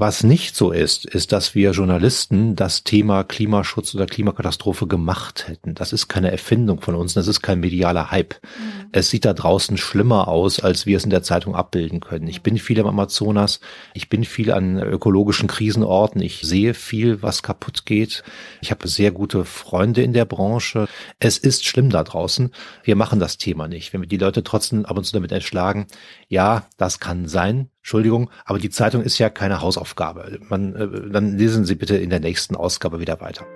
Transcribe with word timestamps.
Was 0.00 0.24
nicht 0.24 0.56
so 0.56 0.72
ist, 0.72 1.04
ist, 1.04 1.30
dass 1.30 1.54
wir 1.54 1.72
Journalisten 1.72 2.56
das 2.56 2.84
Thema 2.84 3.22
Klimaschutz 3.22 3.94
oder 3.94 4.06
Klimakatastrophe 4.06 4.86
gemacht 4.86 5.46
hätten. 5.46 5.74
Das 5.74 5.92
ist 5.92 6.08
keine 6.08 6.30
Erfindung 6.30 6.80
von 6.80 6.94
uns, 6.94 7.12
das 7.12 7.28
ist 7.28 7.42
kein 7.42 7.60
medialer 7.60 8.10
Hype. 8.10 8.32
Mhm. 8.32 8.88
Es 8.92 9.10
sieht 9.10 9.26
da 9.26 9.34
draußen 9.34 9.76
schlimmer 9.76 10.28
aus, 10.28 10.58
als 10.60 10.86
wir 10.86 10.96
es 10.96 11.04
in 11.04 11.10
der 11.10 11.22
Zeitung 11.22 11.54
abbilden 11.54 12.00
können. 12.00 12.28
Ich 12.28 12.40
bin 12.40 12.56
viel 12.56 12.78
im 12.78 12.86
Amazonas, 12.86 13.60
ich 13.92 14.08
bin 14.08 14.24
viel 14.24 14.52
an 14.52 14.78
ökologischen 14.80 15.48
Krisenorten, 15.48 16.22
ich 16.22 16.40
sehe 16.40 16.72
viel, 16.72 17.20
was 17.20 17.42
kaputt 17.42 17.84
geht. 17.84 18.22
Ich 18.62 18.70
habe 18.70 18.88
sehr 18.88 19.10
gute 19.10 19.44
Freunde 19.44 20.00
in 20.00 20.14
der 20.14 20.24
Branche. 20.24 20.88
Es 21.18 21.36
ist 21.36 21.66
schlimm 21.66 21.90
da 21.90 22.04
draußen. 22.04 22.52
Wir 22.84 22.96
machen 22.96 23.20
das 23.20 23.36
Thema 23.36 23.68
nicht. 23.68 23.92
Wenn 23.92 24.00
wir 24.00 24.08
die 24.08 24.16
Leute 24.16 24.42
trotzdem 24.44 24.86
ab 24.86 24.96
und 24.96 25.04
zu 25.04 25.12
damit 25.12 25.30
erschlagen, 25.30 25.88
ja, 26.26 26.66
das 26.78 27.00
kann 27.00 27.28
sein, 27.28 27.68
Entschuldigung, 27.82 28.30
aber 28.44 28.58
die 28.58 28.70
Zeitung 28.70 29.02
ist 29.02 29.18
ja 29.18 29.30
keine 29.30 29.62
Hausaufgabe. 29.62 30.38
Man, 30.48 30.74
äh, 30.74 31.10
dann 31.10 31.38
lesen 31.38 31.64
Sie 31.64 31.74
bitte 31.74 31.96
in 31.96 32.10
der 32.10 32.20
nächsten 32.20 32.54
Ausgabe 32.54 33.00
wieder 33.00 33.20
weiter. 33.20 33.46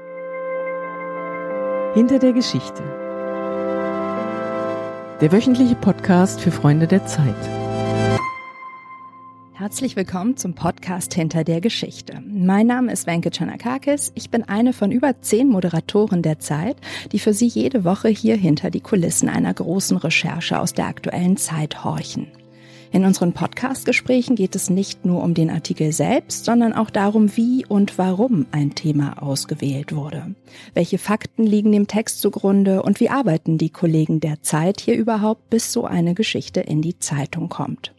Hinter 1.95 2.19
der 2.19 2.33
Geschichte. 2.33 2.83
Der 5.21 5.31
wöchentliche 5.31 5.77
Podcast 5.77 6.41
für 6.41 6.51
Freunde 6.51 6.89
der 6.89 7.07
Zeit. 7.07 7.37
Herzlich 9.53 9.95
willkommen 9.95 10.37
zum 10.37 10.55
Podcast 10.55 11.15
Hinter 11.15 11.45
der 11.45 11.61
Geschichte. 11.61 12.21
Mein 12.27 12.67
Name 12.67 12.93
ist 12.93 13.07
Wenke 13.07 13.31
Chanakakis. 13.31 14.11
Ich 14.17 14.31
bin 14.31 14.43
eine 14.43 14.73
von 14.73 14.91
über 14.91 15.21
zehn 15.21 15.49
Moderatoren 15.49 16.23
der 16.23 16.41
Zeit, 16.41 16.77
die 17.13 17.21
für 17.21 17.33
Sie 17.33 17.47
jede 17.47 17.85
Woche 17.85 18.09
hier 18.09 18.35
hinter 18.37 18.71
die 18.71 18.81
Kulissen 18.81 19.29
einer 19.29 19.55
großen 19.55 19.97
Recherche 19.97 20.59
aus 20.59 20.73
der 20.73 20.87
aktuellen 20.87 21.37
Zeit 21.37 21.85
horchen. 21.85 22.27
In 22.95 23.05
unseren 23.05 23.33
Podcast-Gesprächen 23.33 24.37
geht 24.37 24.55
es 24.55 24.71
nicht 24.71 25.05
nur 25.05 25.25
um 25.25 25.35
den 25.35 25.51
Artikel 25.51 25.91
selbst, 25.91 26.45
sondern 26.45 26.73
auch 26.73 26.91
darum, 26.91 27.37
wie 27.37 27.67
und 27.67 27.99
warum 27.99 28.47
ein 28.53 28.77
Thema 28.77 29.21
ausgewählt 29.21 29.97
wurde. 29.97 30.37
Welche 30.75 30.99
Fakten 30.99 31.43
liegen 31.43 31.73
dem 31.73 31.89
Text 31.89 32.21
zugrunde 32.21 32.85
und 32.85 33.01
wie 33.01 33.11
arbeiten 33.11 33.59
die 33.59 33.71
Kollegen 33.71 34.21
der 34.21 34.43
Zeit 34.43 34.81
hier 34.81 34.95
überhaupt, 34.95 35.51
bis 35.51 35.73
so 35.73 35.83
eine 35.85 36.15
Geschichte 36.15 36.61
in 36.61 36.83
die 36.83 36.97
Zeitung 37.01 37.49
kommt. 37.49 37.94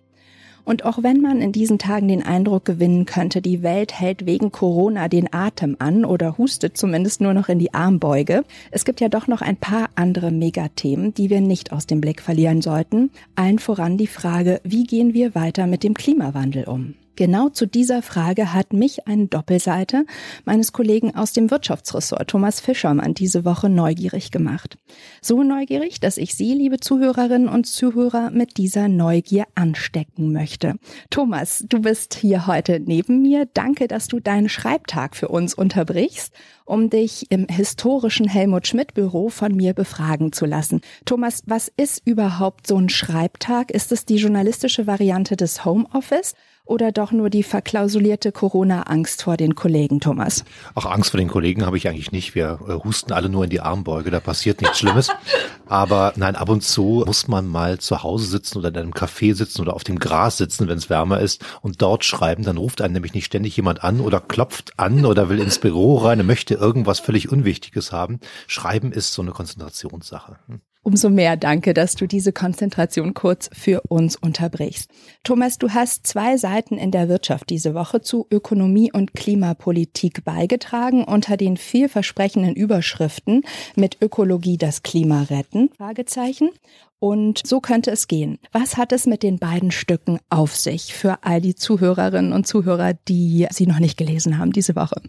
Und 0.66 0.84
auch 0.84 1.04
wenn 1.04 1.22
man 1.22 1.42
in 1.42 1.52
diesen 1.52 1.78
Tagen 1.78 2.08
den 2.08 2.24
Eindruck 2.24 2.66
gewinnen 2.66 3.06
könnte, 3.06 3.42
die 3.42 3.64
Welt 3.64 3.98
hält 3.98 4.26
wegen 4.26 4.52
Corona 4.52 5.08
den 5.08 5.32
Atem 5.32 5.76
an 5.80 6.04
oder 6.04 6.38
hustet 6.38 6.76
zumindest 6.76 7.22
nur 7.22 7.34
noch 7.34 7.48
in 7.48 7.60
die 7.60 7.74
Armbeuge, 7.74 8.44
es 8.72 8.84
gibt 8.84 9.00
ja 9.00 9.08
doch 9.08 9.28
noch 9.28 9.42
ein 9.42 9.58
paar 9.58 9.90
andere 9.96 10.32
Megathemen, 10.32 11.14
die 11.14 11.30
wir 11.30 11.40
nicht 11.40 11.72
aus 11.72 11.86
dem 11.86 12.02
Blick 12.02 12.22
verlieren 12.22 12.62
sollten. 12.62 13.12
Allen 13.36 13.60
voran 13.60 13.98
die 13.98 14.08
Frage, 14.08 14.60
wie 14.64 14.84
gehen 14.84 15.14
wir 15.14 15.36
weiter 15.36 15.68
mit 15.68 15.84
dem 15.84 15.94
Klimawandel 15.94 16.66
um? 16.66 16.96
Genau 17.16 17.50
zu 17.50 17.66
dieser 17.66 18.02
Frage 18.02 18.54
hat 18.54 18.74
mich 18.74 19.08
eine 19.08 19.28
Doppelseite 19.28 20.06
meines 20.44 20.74
Kollegen 20.74 21.16
aus 21.16 21.32
dem 21.32 21.50
Wirtschaftsressort 21.50 22.30
Thomas 22.30 22.60
Fischermann 22.60 23.14
diese 23.14 23.46
Woche 23.46 23.70
neugierig 23.70 24.32
gemacht. 24.32 24.78
So 25.22 25.42
neugierig, 25.44 26.00
dass 26.00 26.18
ich 26.18 26.36
Sie, 26.36 26.54
liebe 26.54 26.80
Zuhörerinnen 26.80 27.48
und 27.48 27.68
Zuhörer, 27.68 28.32
mit 28.32 28.58
dieser 28.58 28.88
Neugier 28.88 29.46
anstecken 29.56 30.34
möchte. 30.34 30.76
Thomas, 31.10 31.64
du 31.70 31.82
bist 31.82 32.16
hier 32.16 32.48
heute 32.48 32.82
neben 32.82 33.22
mir. 33.22 33.48
Danke, 33.54 33.88
dass 33.88 34.08
du 34.08 34.20
deinen 34.20 34.50
Schreibtag 34.50 35.16
für 35.16 35.30
uns 35.30 35.54
unterbrichst, 35.54 36.34
um 36.66 36.90
dich 36.90 37.32
im 37.32 37.48
historischen 37.48 38.28
Helmut 38.28 38.68
Schmidt 38.68 38.94
Büro 38.94 39.30
von 39.30 39.56
mir 39.56 39.74
befragen 39.74 40.34
zu 40.34 40.46
lassen. 40.46 40.82
Thomas, 41.06 41.44
was 41.46 41.72
ist 41.78 42.02
überhaupt 42.06 42.68
so 42.68 42.78
ein 42.78 42.90
Schreibtag? 42.90 43.72
Ist 43.72 43.92
es 43.92 44.06
die 44.06 44.18
journalistische 44.18 44.88
Variante 44.88 45.36
des 45.36 45.64
Homeoffice? 45.64 46.34
oder 46.66 46.92
doch 46.92 47.12
nur 47.12 47.30
die 47.30 47.44
verklausulierte 47.44 48.32
Corona-Angst 48.32 49.24
vor 49.24 49.38
den 49.38 49.56
Kollegen, 49.56 50.00
Thomas? 50.00 50.44
Ach, 50.74 50.86
Angst 50.86 51.12
vor 51.12 51.20
den 51.20 51.28
Kollegen 51.28 51.66
habe 51.66 51.78
ich 51.78 51.88
eigentlich 51.88 52.12
nicht. 52.12 52.36
Wir 52.36 52.60
äh, 52.68 52.84
husten 52.84 53.14
alle 53.14 53.30
nur 53.30 53.44
in 53.44 53.50
die 53.50 53.62
Armbeuge, 53.62 54.10
da 54.12 54.20
passiert 54.20 54.62
nichts 54.62 54.80
Schlimmes. 54.80 55.10
Aber 55.68 56.14
nein, 56.16 56.36
ab 56.36 56.50
und 56.50 56.64
zu 56.64 57.04
muss 57.06 57.28
man 57.28 57.48
mal 57.48 57.80
zu 57.80 58.04
Hause 58.04 58.26
sitzen 58.26 58.58
oder 58.58 58.70
in 58.70 58.78
einem 58.78 58.94
Café 58.94 59.36
sitzen 59.36 59.62
oder 59.62 59.76
auf 59.76 59.84
dem 59.84 60.00
Gras 60.00 60.38
sitzen, 60.38 60.68
wenn 60.68 60.78
es 60.78 60.90
wärmer 60.90 61.20
ist 61.20 61.44
und 61.62 61.82
dort 61.82 62.04
schreiben. 62.04 62.44
Dann 62.44 62.58
ruft 62.58 62.82
einen 62.82 62.94
nämlich 62.94 63.14
nicht 63.14 63.26
ständig 63.26 63.56
jemand 63.56 63.84
an 63.84 64.00
oder 64.00 64.20
klopft 64.20 64.74
an 64.78 65.06
oder 65.06 65.30
will 65.30 65.40
ins 65.40 65.60
Büro 65.60 65.98
rein 65.98 66.20
und 66.20 66.28
möchte 66.28 66.55
irgendwas 66.56 67.00
völlig 67.00 67.32
Unwichtiges 67.32 67.92
haben. 67.92 68.20
Schreiben 68.48 68.92
ist 68.92 69.14
so 69.14 69.22
eine 69.22 69.32
Konzentrationssache. 69.32 70.38
Hm. 70.48 70.62
Umso 70.88 71.10
mehr 71.10 71.36
danke, 71.36 71.74
dass 71.74 71.96
du 71.96 72.06
diese 72.06 72.32
Konzentration 72.32 73.16
kurz 73.16 73.50
für 73.52 73.82
uns 73.90 74.16
unterbrichst. 74.16 74.92
Thomas, 75.24 75.58
du 75.58 75.72
hast 75.72 76.06
zwei 76.06 76.38
Seiten 76.38 76.78
in 76.78 76.92
der 76.92 77.10
Wirtschaft 77.10 77.50
diese 77.50 77.74
Woche 77.74 78.02
zu 78.02 78.28
Ökonomie 78.30 78.92
und 78.92 79.16
Klimapolitik 79.16 80.24
beigetragen 80.24 81.04
unter 81.04 81.38
den 81.38 81.58
vielversprechenden 81.58 82.54
Überschriften 82.56 83.42
mit 83.76 83.98
Ökologie 84.00 84.60
das 84.60 84.84
Klima 84.84 85.24
retten? 85.24 85.72
Fragezeichen. 85.76 86.52
Und 87.00 87.42
so 87.44 87.62
könnte 87.62 87.90
es 87.90 88.08
gehen. 88.08 88.38
Was 88.52 88.78
hat 88.78 88.92
es 88.92 89.08
mit 89.08 89.24
den 89.24 89.40
beiden 89.40 89.72
Stücken 89.72 90.20
auf 90.30 90.56
sich 90.56 90.94
für 90.94 91.24
all 91.24 91.42
die 91.42 91.56
Zuhörerinnen 91.56 92.32
und 92.32 92.46
Zuhörer, 92.46 92.94
die 92.94 93.48
sie 93.50 93.66
noch 93.66 93.80
nicht 93.80 93.98
gelesen 93.98 94.38
haben 94.38 94.52
diese 94.52 94.76
Woche? 94.76 95.02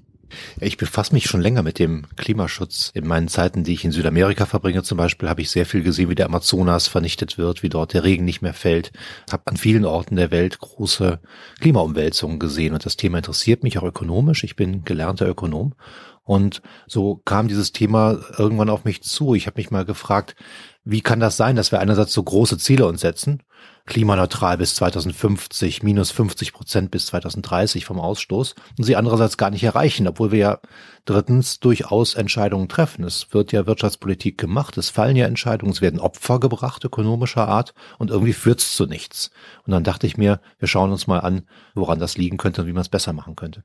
Ich 0.61 0.77
befasse 0.77 1.15
mich 1.15 1.27
schon 1.27 1.41
länger 1.41 1.63
mit 1.63 1.79
dem 1.79 2.07
Klimaschutz. 2.17 2.91
In 2.95 3.07
meinen 3.07 3.29
Zeiten, 3.29 3.65
die 3.65 3.75
ich 3.75 3.85
in 3.85 3.93
Südamerika 3.93 4.47
verbringe 4.47 4.83
zum 4.83 4.99
Beispiel, 4.99 5.29
habe 5.29 5.43
ich 5.43 5.51
sehr 5.51 5.67
viel 5.67 5.83
gesehen, 5.83 6.09
wie 6.09 6.15
der 6.15 6.27
Amazonas 6.27 6.89
vernichtet 6.89 7.39
wird, 7.39 7.63
wie 7.63 7.69
dort 7.69 7.95
der 7.95 8.05
Regen 8.05 8.25
nicht 8.25 8.43
mehr 8.43 8.55
fällt. 8.55 8.93
Ich 9.27 9.33
habe 9.33 9.43
an 9.47 9.57
vielen 9.57 9.85
Orten 9.85 10.17
der 10.17 10.31
Welt 10.31 10.59
große 10.59 11.21
Klimaumwälzungen 11.61 12.39
gesehen 12.39 12.75
und 12.75 12.85
das 12.85 12.97
Thema 12.97 13.19
interessiert 13.19 13.63
mich 13.63 13.79
auch 13.79 13.85
ökonomisch. 13.85 14.45
Ich 14.45 14.57
bin 14.57 14.85
gelernter 14.85 15.29
Ökonom 15.29 15.75
und 16.27 16.61
so 16.89 17.23
kam 17.25 17.47
dieses 17.47 17.71
Thema 17.71 18.19
irgendwann 18.37 18.69
auf 18.69 18.85
mich 18.85 19.03
zu. 19.03 19.35
Ich 19.37 19.47
habe 19.47 19.61
mich 19.61 19.71
mal 19.71 19.85
gefragt, 19.85 20.35
wie 20.85 21.01
kann 21.01 21.21
das 21.21 21.37
sein, 21.37 21.55
dass 21.55 21.71
wir 21.71 21.79
einerseits 21.79 22.13
so 22.13 22.23
große 22.23 22.59
Ziele 22.59 22.87
uns 22.87 23.01
setzen, 23.01 23.43
klimaneutral 23.87 24.59
bis 24.59 24.75
2050, 24.75 25.83
minus 25.83 26.11
50 26.11 26.53
Prozent 26.53 26.91
bis 26.91 27.07
2030 27.07 27.85
vom 27.85 28.01
Ausstoß, 28.01 28.55
und 28.77 28.85
sie 28.85 28.97
andererseits 28.97 29.37
gar 29.37 29.51
nicht 29.51 29.63
erreichen, 29.63 30.09
obwohl 30.09 30.33
wir 30.33 30.39
ja 30.39 30.59
drittens 31.05 31.61
durchaus 31.61 32.15
Entscheidungen 32.15 32.69
treffen. 32.69 33.05
Es 33.05 33.33
wird 33.33 33.53
ja 33.53 33.67
Wirtschaftspolitik 33.67 34.37
gemacht, 34.39 34.77
es 34.77 34.91
fallen 34.91 35.17
ja 35.17 35.27
Entscheidungen, 35.27 35.73
es 35.73 35.81
werden 35.81 36.01
Opfer 36.01 36.41
gebracht 36.41 36.85
ökonomischer 36.85 37.49
Art 37.49 37.75
und 37.99 38.11
irgendwie 38.11 38.33
führt 38.33 38.61
es 38.61 38.77
zu 38.77 38.87
nichts. 38.87 39.31
Und 39.65 39.71
dann 39.71 39.85
dachte 39.85 40.07
ich 40.07 40.17
mir, 40.17 40.41
wir 40.59 40.69
schauen 40.69 40.91
uns 40.91 41.07
mal 41.07 41.21
an, 41.21 41.43
woran 41.75 42.01
das 42.01 42.19
liegen 42.19 42.37
könnte 42.37 42.63
und 42.63 42.67
wie 42.67 42.73
man 42.73 42.83
es 42.83 42.89
besser 42.89 43.13
machen 43.13 43.37
könnte. 43.37 43.63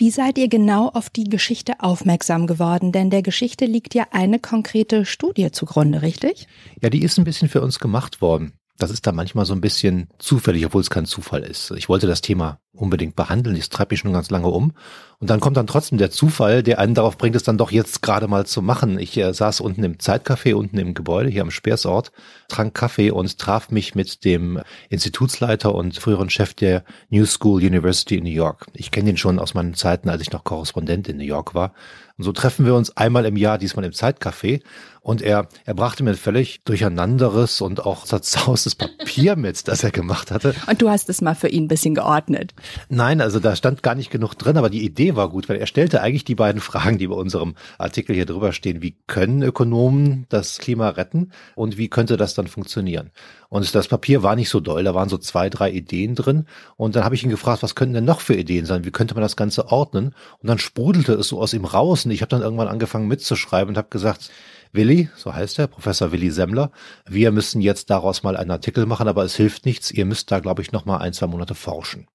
Wie 0.00 0.10
seid 0.12 0.38
ihr 0.38 0.48
genau 0.48 0.88
auf 0.90 1.10
die 1.10 1.24
Geschichte 1.24 1.74
aufmerksam 1.80 2.46
geworden? 2.46 2.92
Denn 2.92 3.10
der 3.10 3.22
Geschichte 3.22 3.64
liegt 3.66 3.94
ja 3.94 4.06
eine 4.12 4.38
konkrete 4.38 5.04
Studie 5.04 5.50
zugrunde, 5.50 6.02
richtig? 6.02 6.46
Ja, 6.80 6.88
die 6.88 7.02
ist 7.02 7.18
ein 7.18 7.24
bisschen 7.24 7.48
für 7.48 7.62
uns 7.62 7.80
gemacht 7.80 8.20
worden. 8.22 8.52
Das 8.78 8.90
ist 8.90 9.06
da 9.06 9.12
manchmal 9.12 9.44
so 9.44 9.54
ein 9.54 9.60
bisschen 9.60 10.08
zufällig, 10.18 10.64
obwohl 10.64 10.80
es 10.80 10.90
kein 10.90 11.04
Zufall 11.04 11.42
ist. 11.42 11.72
Ich 11.72 11.88
wollte 11.88 12.06
das 12.06 12.20
Thema 12.20 12.60
unbedingt 12.78 13.16
behandeln. 13.16 13.56
Ich 13.56 13.68
treibe 13.68 13.92
mich 13.92 14.00
schon 14.00 14.12
ganz 14.12 14.30
lange 14.30 14.48
um. 14.48 14.72
Und 15.20 15.30
dann 15.30 15.40
kommt 15.40 15.56
dann 15.56 15.66
trotzdem 15.66 15.98
der 15.98 16.12
Zufall, 16.12 16.62
der 16.62 16.78
einen 16.78 16.94
darauf 16.94 17.18
bringt, 17.18 17.34
es 17.34 17.42
dann 17.42 17.58
doch 17.58 17.72
jetzt 17.72 18.02
gerade 18.02 18.28
mal 18.28 18.46
zu 18.46 18.62
machen. 18.62 18.98
Ich 19.00 19.16
äh, 19.16 19.34
saß 19.34 19.60
unten 19.60 19.82
im 19.82 19.98
Zeitcafé, 19.98 20.54
unten 20.54 20.78
im 20.78 20.94
Gebäude, 20.94 21.28
hier 21.28 21.42
am 21.42 21.50
Speersort, 21.50 22.12
trank 22.46 22.74
Kaffee 22.74 23.10
und 23.10 23.36
traf 23.38 23.70
mich 23.70 23.96
mit 23.96 24.24
dem 24.24 24.60
Institutsleiter 24.90 25.74
und 25.74 25.96
früheren 25.96 26.30
Chef 26.30 26.54
der 26.54 26.84
New 27.10 27.26
School 27.26 27.64
University 27.64 28.16
in 28.16 28.24
New 28.24 28.30
York. 28.30 28.66
Ich 28.74 28.92
kenne 28.92 29.10
ihn 29.10 29.16
schon 29.16 29.40
aus 29.40 29.54
meinen 29.54 29.74
Zeiten, 29.74 30.08
als 30.08 30.22
ich 30.22 30.30
noch 30.30 30.44
Korrespondent 30.44 31.08
in 31.08 31.16
New 31.16 31.24
York 31.24 31.54
war. 31.54 31.72
Und 32.16 32.24
so 32.24 32.32
treffen 32.32 32.66
wir 32.66 32.74
uns 32.74 32.96
einmal 32.96 33.26
im 33.26 33.36
Jahr, 33.36 33.58
diesmal 33.58 33.84
im 33.84 33.92
Zeitcafé. 33.92 34.60
Und 35.00 35.22
er, 35.22 35.48
er 35.64 35.74
brachte 35.74 36.02
mir 36.02 36.14
völlig 36.14 36.62
durcheinanderes 36.64 37.60
und 37.60 37.86
auch 37.86 38.04
zerzaustes 38.04 38.74
Papier 38.74 39.36
mit, 39.36 39.68
das 39.68 39.84
er 39.84 39.92
gemacht 39.92 40.32
hatte. 40.32 40.54
Und 40.66 40.82
du 40.82 40.90
hast 40.90 41.08
es 41.08 41.20
mal 41.20 41.34
für 41.34 41.48
ihn 41.48 41.64
ein 41.64 41.68
bisschen 41.68 41.94
geordnet. 41.94 42.54
Nein, 42.88 43.20
also 43.20 43.40
da 43.40 43.56
stand 43.56 43.82
gar 43.82 43.94
nicht 43.94 44.10
genug 44.10 44.34
drin, 44.34 44.56
aber 44.56 44.70
die 44.70 44.84
Idee 44.84 45.16
war 45.16 45.28
gut, 45.28 45.48
weil 45.48 45.56
er 45.56 45.66
stellte 45.66 46.02
eigentlich 46.02 46.24
die 46.24 46.34
beiden 46.34 46.60
Fragen, 46.60 46.98
die 46.98 47.06
bei 47.06 47.14
unserem 47.14 47.54
Artikel 47.78 48.14
hier 48.14 48.26
drüber 48.26 48.52
stehen. 48.52 48.82
Wie 48.82 48.96
können 49.06 49.42
Ökonomen 49.42 50.26
das 50.28 50.58
Klima 50.58 50.88
retten 50.90 51.32
und 51.54 51.78
wie 51.78 51.88
könnte 51.88 52.16
das 52.16 52.34
dann 52.34 52.46
funktionieren? 52.46 53.10
Und 53.48 53.74
das 53.74 53.88
Papier 53.88 54.22
war 54.22 54.36
nicht 54.36 54.50
so 54.50 54.60
doll, 54.60 54.84
da 54.84 54.94
waren 54.94 55.08
so 55.08 55.18
zwei, 55.18 55.48
drei 55.48 55.70
Ideen 55.70 56.14
drin. 56.14 56.46
Und 56.76 56.96
dann 56.96 57.04
habe 57.04 57.14
ich 57.14 57.24
ihn 57.24 57.30
gefragt, 57.30 57.62
was 57.62 57.74
könnten 57.74 57.94
denn 57.94 58.04
noch 58.04 58.20
für 58.20 58.34
Ideen 58.34 58.66
sein? 58.66 58.84
Wie 58.84 58.90
könnte 58.90 59.14
man 59.14 59.22
das 59.22 59.36
Ganze 59.36 59.68
ordnen? 59.68 60.14
Und 60.38 60.48
dann 60.48 60.58
sprudelte 60.58 61.14
es 61.14 61.28
so 61.28 61.40
aus 61.40 61.54
ihm 61.54 61.64
raus. 61.64 62.04
Und 62.04 62.10
ich 62.10 62.20
habe 62.20 62.30
dann 62.30 62.42
irgendwann 62.42 62.68
angefangen 62.68 63.08
mitzuschreiben 63.08 63.70
und 63.70 63.78
habe 63.78 63.88
gesagt, 63.88 64.30
Willi, 64.72 65.08
so 65.16 65.32
heißt 65.32 65.58
er, 65.58 65.66
Professor 65.66 66.12
Willi 66.12 66.30
Semmler, 66.30 66.70
wir 67.06 67.32
müssen 67.32 67.62
jetzt 67.62 67.88
daraus 67.88 68.22
mal 68.22 68.36
einen 68.36 68.50
Artikel 68.50 68.84
machen, 68.84 69.08
aber 69.08 69.24
es 69.24 69.34
hilft 69.34 69.64
nichts. 69.64 69.90
Ihr 69.90 70.04
müsst 70.04 70.30
da, 70.30 70.40
glaube 70.40 70.60
ich, 70.60 70.72
noch 70.72 70.84
mal 70.84 70.98
ein, 70.98 71.14
zwei 71.14 71.26
Monate 71.26 71.54
forschen. 71.54 72.06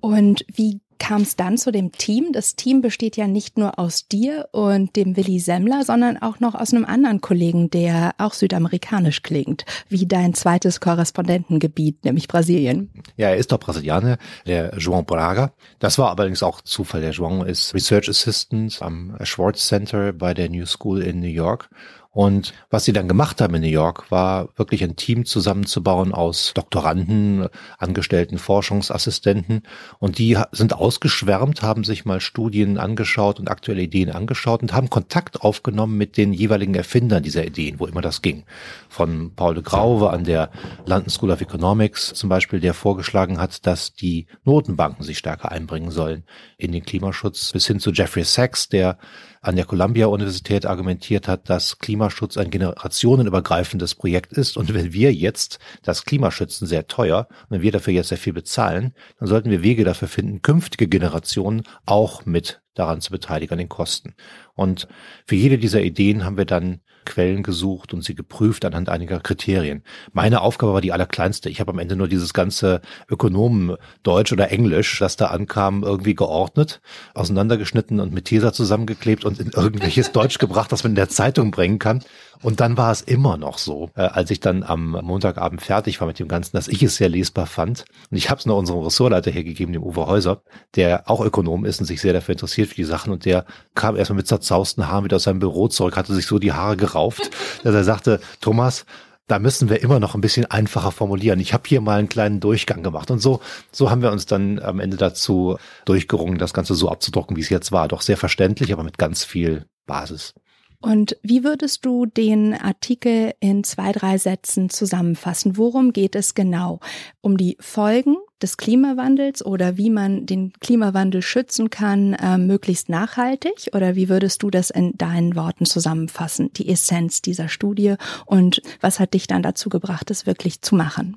Und 0.00 0.44
wie 0.52 0.80
kam 1.00 1.22
es 1.22 1.34
dann 1.34 1.58
zu 1.58 1.72
dem 1.72 1.90
Team? 1.90 2.32
Das 2.32 2.54
Team 2.54 2.82
besteht 2.82 3.16
ja 3.16 3.26
nicht 3.26 3.58
nur 3.58 3.78
aus 3.80 4.06
dir 4.06 4.48
und 4.52 4.94
dem 4.94 5.16
Willi 5.16 5.40
Semmler, 5.40 5.82
sondern 5.82 6.18
auch 6.18 6.38
noch 6.38 6.54
aus 6.54 6.72
einem 6.72 6.84
anderen 6.84 7.20
Kollegen, 7.20 7.70
der 7.70 8.14
auch 8.18 8.34
südamerikanisch 8.34 9.22
klingt, 9.22 9.64
wie 9.88 10.06
dein 10.06 10.34
zweites 10.34 10.78
Korrespondentengebiet, 10.78 12.04
nämlich 12.04 12.28
Brasilien. 12.28 12.90
Ja, 13.16 13.30
er 13.30 13.36
ist 13.38 13.50
doch 13.50 13.58
Brasilianer, 13.58 14.18
der 14.46 14.78
João 14.78 15.02
Braga. 15.02 15.52
Das 15.80 15.98
war 15.98 16.10
allerdings 16.10 16.42
auch 16.42 16.60
Zufall. 16.60 17.00
Der 17.00 17.14
João 17.14 17.44
ist 17.44 17.74
Research 17.74 18.08
Assistant 18.08 18.80
am 18.82 19.16
Schwartz 19.22 19.66
Center 19.66 20.12
bei 20.12 20.34
der 20.34 20.50
New 20.50 20.66
School 20.66 21.02
in 21.02 21.20
New 21.20 21.26
York 21.26 21.70
und 22.12 22.54
was 22.70 22.84
sie 22.84 22.92
dann 22.92 23.06
gemacht 23.06 23.40
haben 23.40 23.54
in 23.54 23.62
New 23.62 23.68
York, 23.68 24.10
war 24.10 24.48
wirklich 24.56 24.82
ein 24.82 24.96
Team 24.96 25.24
zusammenzubauen 25.24 26.12
aus 26.12 26.52
Doktoranden, 26.54 27.46
angestellten 27.78 28.36
Forschungsassistenten. 28.36 29.62
Und 30.00 30.18
die 30.18 30.36
sind 30.50 30.74
ausgeschwärmt, 30.74 31.62
haben 31.62 31.84
sich 31.84 32.04
mal 32.04 32.20
Studien 32.20 32.78
angeschaut 32.78 33.38
und 33.38 33.48
aktuelle 33.48 33.82
Ideen 33.82 34.10
angeschaut 34.10 34.60
und 34.60 34.72
haben 34.72 34.90
Kontakt 34.90 35.42
aufgenommen 35.42 35.96
mit 35.96 36.16
den 36.16 36.32
jeweiligen 36.32 36.74
Erfindern 36.74 37.22
dieser 37.22 37.46
Ideen, 37.46 37.78
wo 37.78 37.86
immer 37.86 38.02
das 38.02 38.22
ging. 38.22 38.42
Von 38.88 39.32
Paul 39.36 39.54
de 39.54 39.62
Grauwe 39.62 40.10
an 40.10 40.24
der 40.24 40.50
London 40.86 41.10
School 41.10 41.30
of 41.30 41.40
Economics 41.40 42.12
zum 42.14 42.28
Beispiel, 42.28 42.58
der 42.58 42.74
vorgeschlagen 42.74 43.38
hat, 43.38 43.66
dass 43.66 43.94
die 43.94 44.26
Notenbanken 44.42 45.04
sich 45.04 45.18
stärker 45.18 45.52
einbringen 45.52 45.92
sollen 45.92 46.24
in 46.58 46.72
den 46.72 46.84
Klimaschutz, 46.84 47.52
bis 47.52 47.68
hin 47.68 47.78
zu 47.78 47.92
Jeffrey 47.92 48.24
Sachs, 48.24 48.68
der 48.68 48.98
an 49.42 49.56
der 49.56 49.64
Columbia-Universität 49.64 50.66
argumentiert 50.66 51.26
hat, 51.26 51.48
dass 51.48 51.78
Klimaschutz 51.78 52.36
ein 52.36 52.50
generationenübergreifendes 52.50 53.94
Projekt 53.94 54.32
ist. 54.32 54.56
Und 54.56 54.74
wenn 54.74 54.92
wir 54.92 55.14
jetzt 55.14 55.58
das 55.82 56.04
Klimaschützen 56.04 56.66
sehr 56.66 56.86
teuer, 56.88 57.26
wenn 57.48 57.62
wir 57.62 57.72
dafür 57.72 57.94
jetzt 57.94 58.08
sehr 58.08 58.18
viel 58.18 58.34
bezahlen, 58.34 58.92
dann 59.18 59.28
sollten 59.28 59.50
wir 59.50 59.62
Wege 59.62 59.84
dafür 59.84 60.08
finden, 60.08 60.42
künftige 60.42 60.88
Generationen 60.88 61.62
auch 61.86 62.26
mit 62.26 62.60
daran 62.74 63.00
zu 63.00 63.10
beteiligen, 63.10 63.52
an 63.52 63.58
den 63.58 63.68
Kosten. 63.68 64.14
Und 64.54 64.88
für 65.26 65.36
jede 65.36 65.58
dieser 65.58 65.82
Ideen 65.82 66.24
haben 66.24 66.36
wir 66.36 66.44
dann 66.44 66.80
Quellen 67.04 67.42
gesucht 67.42 67.94
und 67.94 68.04
sie 68.04 68.14
geprüft 68.14 68.64
anhand 68.64 68.88
einiger 68.88 69.20
Kriterien. 69.20 69.82
Meine 70.12 70.40
Aufgabe 70.40 70.72
war 70.72 70.80
die 70.80 70.92
allerkleinste. 70.92 71.48
Ich 71.50 71.60
habe 71.60 71.72
am 71.72 71.78
Ende 71.78 71.96
nur 71.96 72.08
dieses 72.08 72.32
ganze 72.32 72.80
Ökonomen 73.08 73.76
Deutsch 74.02 74.32
oder 74.32 74.50
Englisch, 74.50 74.98
das 74.98 75.16
da 75.16 75.26
ankam, 75.26 75.82
irgendwie 75.82 76.14
geordnet, 76.14 76.80
auseinandergeschnitten 77.14 78.00
und 78.00 78.12
mit 78.12 78.26
Tesa 78.26 78.52
zusammengeklebt 78.52 79.24
und 79.24 79.40
in 79.40 79.50
irgendwelches 79.50 80.12
Deutsch 80.20 80.38
gebracht, 80.38 80.72
das 80.72 80.84
man 80.84 80.92
in 80.92 80.96
der 80.96 81.08
Zeitung 81.08 81.50
bringen 81.50 81.78
kann. 81.78 82.02
Und 82.42 82.60
dann 82.60 82.78
war 82.78 82.90
es 82.90 83.02
immer 83.02 83.36
noch 83.36 83.58
so, 83.58 83.90
äh, 83.96 84.02
als 84.02 84.30
ich 84.30 84.40
dann 84.40 84.62
am 84.62 84.92
Montagabend 85.02 85.60
fertig 85.60 86.00
war 86.00 86.08
mit 86.08 86.18
dem 86.18 86.28
Ganzen, 86.28 86.56
dass 86.56 86.68
ich 86.68 86.82
es 86.82 86.96
sehr 86.96 87.10
lesbar 87.10 87.46
fand. 87.46 87.84
Und 88.10 88.16
ich 88.16 88.30
habe 88.30 88.38
es 88.38 88.46
noch 88.46 88.56
unserem 88.56 88.80
Ressortleiter 88.80 89.30
hergegeben, 89.30 89.74
dem 89.74 89.82
Uwe 89.82 90.06
Häuser, 90.06 90.42
der 90.74 91.10
auch 91.10 91.20
Ökonom 91.20 91.66
ist 91.66 91.80
und 91.80 91.86
sich 91.86 92.00
sehr 92.00 92.14
dafür 92.14 92.32
interessiert 92.32 92.68
für 92.68 92.76
die 92.76 92.84
Sachen. 92.84 93.12
Und 93.12 93.26
der 93.26 93.44
kam 93.74 93.96
erstmal 93.96 94.16
mit 94.16 94.26
zerzausten 94.26 94.88
Haaren 94.88 95.04
wieder 95.04 95.16
aus 95.16 95.24
seinem 95.24 95.40
Büro 95.40 95.68
zurück, 95.68 95.96
hatte 95.96 96.14
sich 96.14 96.26
so 96.26 96.38
die 96.38 96.52
Haare 96.52 96.76
gerauft, 96.90 97.30
dass 97.62 97.74
er 97.74 97.84
sagte, 97.84 98.20
Thomas, 98.40 98.84
da 99.26 99.38
müssen 99.38 99.68
wir 99.68 99.80
immer 99.80 100.00
noch 100.00 100.14
ein 100.14 100.20
bisschen 100.20 100.46
einfacher 100.46 100.90
formulieren. 100.90 101.38
Ich 101.38 101.54
habe 101.54 101.62
hier 101.66 101.80
mal 101.80 102.00
einen 102.00 102.08
kleinen 102.08 102.40
Durchgang 102.40 102.82
gemacht. 102.82 103.10
Und 103.12 103.20
so, 103.20 103.40
so 103.70 103.88
haben 103.90 104.02
wir 104.02 104.10
uns 104.10 104.26
dann 104.26 104.58
am 104.58 104.80
Ende 104.80 104.96
dazu 104.96 105.56
durchgerungen, 105.84 106.38
das 106.38 106.52
Ganze 106.52 106.74
so 106.74 106.88
abzudrucken, 106.88 107.36
wie 107.36 107.40
es 107.40 107.48
jetzt 107.48 107.70
war. 107.70 107.86
Doch 107.86 108.00
sehr 108.00 108.16
verständlich, 108.16 108.72
aber 108.72 108.82
mit 108.82 108.98
ganz 108.98 109.22
viel 109.22 109.66
Basis. 109.86 110.34
Und 110.82 111.16
wie 111.22 111.44
würdest 111.44 111.84
du 111.84 112.06
den 112.06 112.54
Artikel 112.54 113.34
in 113.38 113.62
zwei, 113.64 113.92
drei 113.92 114.18
Sätzen 114.18 114.70
zusammenfassen? 114.70 115.56
Worum 115.56 115.92
geht 115.92 116.16
es 116.16 116.34
genau? 116.34 116.80
Um 117.20 117.36
die 117.36 117.56
Folgen 117.60 118.16
des 118.42 118.56
Klimawandels 118.56 119.44
oder 119.44 119.76
wie 119.76 119.90
man 119.90 120.26
den 120.26 120.52
Klimawandel 120.60 121.22
schützen 121.22 121.70
kann, 121.70 122.14
äh, 122.14 122.38
möglichst 122.38 122.88
nachhaltig? 122.88 123.70
Oder 123.72 123.96
wie 123.96 124.08
würdest 124.08 124.42
du 124.42 124.50
das 124.50 124.70
in 124.70 124.96
deinen 124.96 125.36
Worten 125.36 125.66
zusammenfassen, 125.66 126.52
die 126.54 126.68
Essenz 126.68 127.22
dieser 127.22 127.48
Studie? 127.48 127.94
Und 128.26 128.62
was 128.80 129.00
hat 129.00 129.14
dich 129.14 129.26
dann 129.26 129.42
dazu 129.42 129.68
gebracht, 129.68 130.10
es 130.10 130.26
wirklich 130.26 130.62
zu 130.62 130.74
machen? 130.74 131.16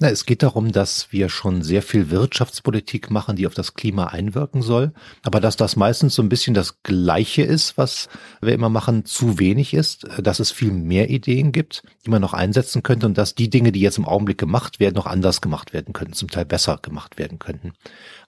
Na, 0.00 0.10
es 0.10 0.26
geht 0.26 0.44
darum, 0.44 0.70
dass 0.70 1.10
wir 1.10 1.28
schon 1.28 1.62
sehr 1.62 1.82
viel 1.82 2.10
Wirtschaftspolitik 2.10 3.10
machen, 3.10 3.34
die 3.34 3.48
auf 3.48 3.54
das 3.54 3.74
Klima 3.74 4.06
einwirken 4.06 4.62
soll, 4.62 4.92
aber 5.24 5.40
dass 5.40 5.56
das 5.56 5.74
meistens 5.74 6.14
so 6.14 6.22
ein 6.22 6.28
bisschen 6.28 6.54
das 6.54 6.84
Gleiche 6.84 7.42
ist, 7.42 7.76
was 7.76 8.08
wir 8.40 8.54
immer 8.54 8.68
machen, 8.68 9.04
zu 9.04 9.40
wenig 9.40 9.74
ist, 9.74 10.06
dass 10.22 10.38
es 10.38 10.52
viel 10.52 10.70
mehr 10.70 11.10
Ideen 11.10 11.50
gibt, 11.50 11.82
die 12.06 12.10
man 12.10 12.22
noch 12.22 12.32
einsetzen 12.32 12.84
könnte 12.84 13.06
und 13.06 13.18
dass 13.18 13.34
die 13.34 13.50
Dinge, 13.50 13.72
die 13.72 13.80
jetzt 13.80 13.98
im 13.98 14.04
Augenblick 14.04 14.38
gemacht 14.38 14.78
werden, 14.78 14.94
noch 14.94 15.06
anders 15.06 15.40
gemacht 15.40 15.72
werden 15.72 15.92
könnten, 15.92 16.12
zum 16.12 16.30
Teil 16.30 16.44
besser 16.44 16.78
gemacht 16.80 17.18
werden 17.18 17.40
könnten. 17.40 17.72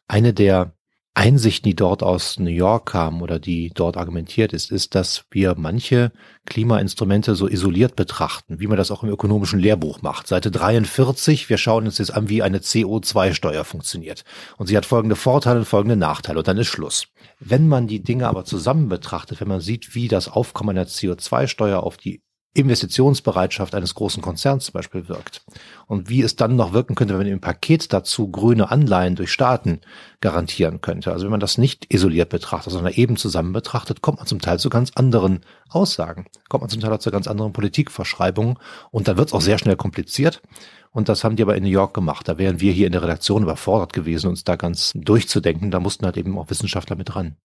Eine 0.08 0.34
der 0.34 0.74
Einsichten, 1.20 1.68
die 1.68 1.76
dort 1.76 2.02
aus 2.02 2.38
New 2.38 2.48
York 2.48 2.92
kamen 2.92 3.20
oder 3.20 3.38
die 3.38 3.72
dort 3.74 3.98
argumentiert 3.98 4.54
ist, 4.54 4.72
ist, 4.72 4.94
dass 4.94 5.26
wir 5.30 5.54
manche 5.54 6.12
Klimainstrumente 6.46 7.34
so 7.34 7.46
isoliert 7.46 7.94
betrachten, 7.94 8.58
wie 8.58 8.66
man 8.66 8.78
das 8.78 8.90
auch 8.90 9.02
im 9.02 9.10
ökonomischen 9.10 9.60
Lehrbuch 9.60 10.00
macht. 10.00 10.26
Seite 10.26 10.50
43, 10.50 11.50
wir 11.50 11.58
schauen 11.58 11.84
uns 11.84 11.98
jetzt 11.98 12.14
an, 12.14 12.30
wie 12.30 12.42
eine 12.42 12.60
CO2-Steuer 12.60 13.64
funktioniert. 13.64 14.24
Und 14.56 14.68
sie 14.68 14.78
hat 14.78 14.86
folgende 14.86 15.14
Vorteile 15.14 15.58
und 15.58 15.66
folgende 15.66 15.96
Nachteile 15.96 16.38
und 16.38 16.48
dann 16.48 16.56
ist 16.56 16.68
Schluss. 16.68 17.08
Wenn 17.38 17.68
man 17.68 17.86
die 17.86 18.02
Dinge 18.02 18.26
aber 18.26 18.46
zusammen 18.46 18.88
betrachtet, 18.88 19.42
wenn 19.42 19.48
man 19.48 19.60
sieht, 19.60 19.94
wie 19.94 20.08
das 20.08 20.26
Aufkommen 20.26 20.70
einer 20.70 20.86
CO2-Steuer 20.86 21.82
auf 21.82 21.98
die 21.98 22.22
Investitionsbereitschaft 22.52 23.76
eines 23.76 23.94
großen 23.94 24.22
Konzerns 24.22 24.64
zum 24.66 24.72
Beispiel 24.72 25.08
wirkt. 25.08 25.42
Und 25.86 26.08
wie 26.08 26.22
es 26.22 26.34
dann 26.34 26.56
noch 26.56 26.72
wirken 26.72 26.96
könnte, 26.96 27.14
wenn 27.14 27.20
man 27.20 27.32
im 27.32 27.40
Paket 27.40 27.92
dazu 27.92 28.28
grüne 28.28 28.72
Anleihen 28.72 29.14
durch 29.14 29.30
Staaten 29.30 29.80
garantieren 30.20 30.80
könnte. 30.80 31.12
Also 31.12 31.24
wenn 31.24 31.30
man 31.30 31.40
das 31.40 31.58
nicht 31.58 31.92
isoliert 31.94 32.28
betrachtet, 32.28 32.72
sondern 32.72 32.92
eben 32.92 33.16
zusammen 33.16 33.52
betrachtet, 33.52 34.02
kommt 34.02 34.18
man 34.18 34.26
zum 34.26 34.40
Teil 34.40 34.58
zu 34.58 34.68
ganz 34.68 34.90
anderen 34.96 35.42
Aussagen, 35.68 36.26
kommt 36.48 36.62
man 36.62 36.70
zum 36.70 36.80
Teil 36.80 36.92
auch 36.92 36.98
zu 36.98 37.12
ganz 37.12 37.28
anderen 37.28 37.52
Politikverschreibungen 37.52 38.58
und 38.90 39.06
dann 39.06 39.16
wird 39.16 39.28
es 39.28 39.34
auch 39.34 39.40
sehr 39.40 39.58
schnell 39.58 39.76
kompliziert. 39.76 40.42
Und 40.92 41.08
das 41.08 41.22
haben 41.22 41.36
die 41.36 41.42
aber 41.42 41.56
in 41.56 41.62
New 41.62 41.70
York 41.70 41.94
gemacht. 41.94 42.26
Da 42.26 42.36
wären 42.36 42.60
wir 42.60 42.72
hier 42.72 42.86
in 42.86 42.92
der 42.92 43.02
Redaktion 43.02 43.44
überfordert 43.44 43.92
gewesen, 43.92 44.28
uns 44.28 44.42
da 44.42 44.56
ganz 44.56 44.92
durchzudenken. 44.94 45.70
Da 45.70 45.78
mussten 45.78 46.04
halt 46.04 46.16
eben 46.16 46.36
auch 46.36 46.50
Wissenschaftler 46.50 46.96
mit 46.96 47.14
ran. 47.14 47.36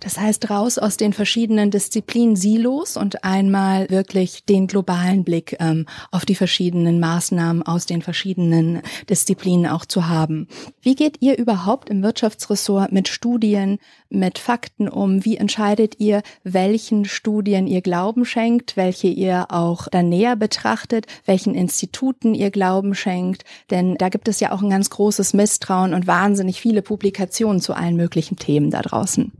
Das 0.00 0.18
heißt, 0.18 0.50
raus 0.50 0.78
aus 0.78 0.96
den 0.96 1.12
verschiedenen 1.12 1.70
Disziplinen 1.70 2.36
Silos 2.36 2.96
und 2.96 3.24
einmal 3.24 3.88
wirklich 3.90 4.44
den 4.44 4.66
globalen 4.66 5.24
Blick 5.24 5.56
ähm, 5.58 5.86
auf 6.10 6.24
die 6.24 6.34
verschiedenen 6.34 7.00
Maßnahmen 7.00 7.62
aus 7.62 7.86
den 7.86 8.02
verschiedenen 8.02 8.82
Disziplinen 9.08 9.66
auch 9.66 9.84
zu 9.84 10.08
haben. 10.08 10.46
Wie 10.80 10.94
geht 10.94 11.16
ihr 11.20 11.38
überhaupt 11.38 11.90
im 11.90 12.02
Wirtschaftsressort 12.02 12.92
mit 12.92 13.08
Studien, 13.08 13.78
mit 14.10 14.38
Fakten 14.38 14.88
um? 14.88 15.24
Wie 15.24 15.38
entscheidet 15.38 15.98
ihr, 15.98 16.22
welchen 16.44 17.04
Studien 17.04 17.66
ihr 17.66 17.80
Glauben 17.80 18.24
schenkt, 18.24 18.76
welche 18.76 19.08
ihr 19.08 19.46
auch 19.48 19.88
dann 19.88 20.08
näher 20.08 20.36
betrachtet, 20.36 21.06
welchen 21.24 21.54
Instituten 21.54 22.34
ihr 22.34 22.50
Glauben 22.50 22.93
schenkt? 22.94 23.44
Denn 23.70 23.96
da 23.96 24.08
gibt 24.08 24.28
es 24.28 24.40
ja 24.40 24.52
auch 24.52 24.62
ein 24.62 24.70
ganz 24.70 24.90
großes 24.90 25.34
Misstrauen 25.34 25.94
und 25.94 26.06
wahnsinnig 26.06 26.60
viele 26.60 26.82
Publikationen 26.82 27.60
zu 27.60 27.74
allen 27.74 27.96
möglichen 27.96 28.36
Themen 28.36 28.70
da 28.70 28.82
draußen. 28.82 29.32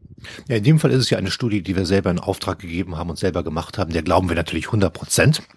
Ja, 0.48 0.56
in 0.56 0.64
dem 0.64 0.78
Fall 0.78 0.90
ist 0.90 1.00
es 1.00 1.10
ja 1.10 1.18
eine 1.18 1.30
Studie, 1.30 1.62
die 1.62 1.76
wir 1.76 1.86
selber 1.86 2.10
in 2.10 2.18
Auftrag 2.18 2.58
gegeben 2.58 2.96
haben 2.96 3.10
und 3.10 3.18
selber 3.18 3.42
gemacht 3.42 3.78
haben. 3.78 3.92
Der 3.92 4.02
glauben 4.02 4.28
wir 4.28 4.36
natürlich 4.36 4.66
100 4.66 4.92
Prozent. 4.92 5.42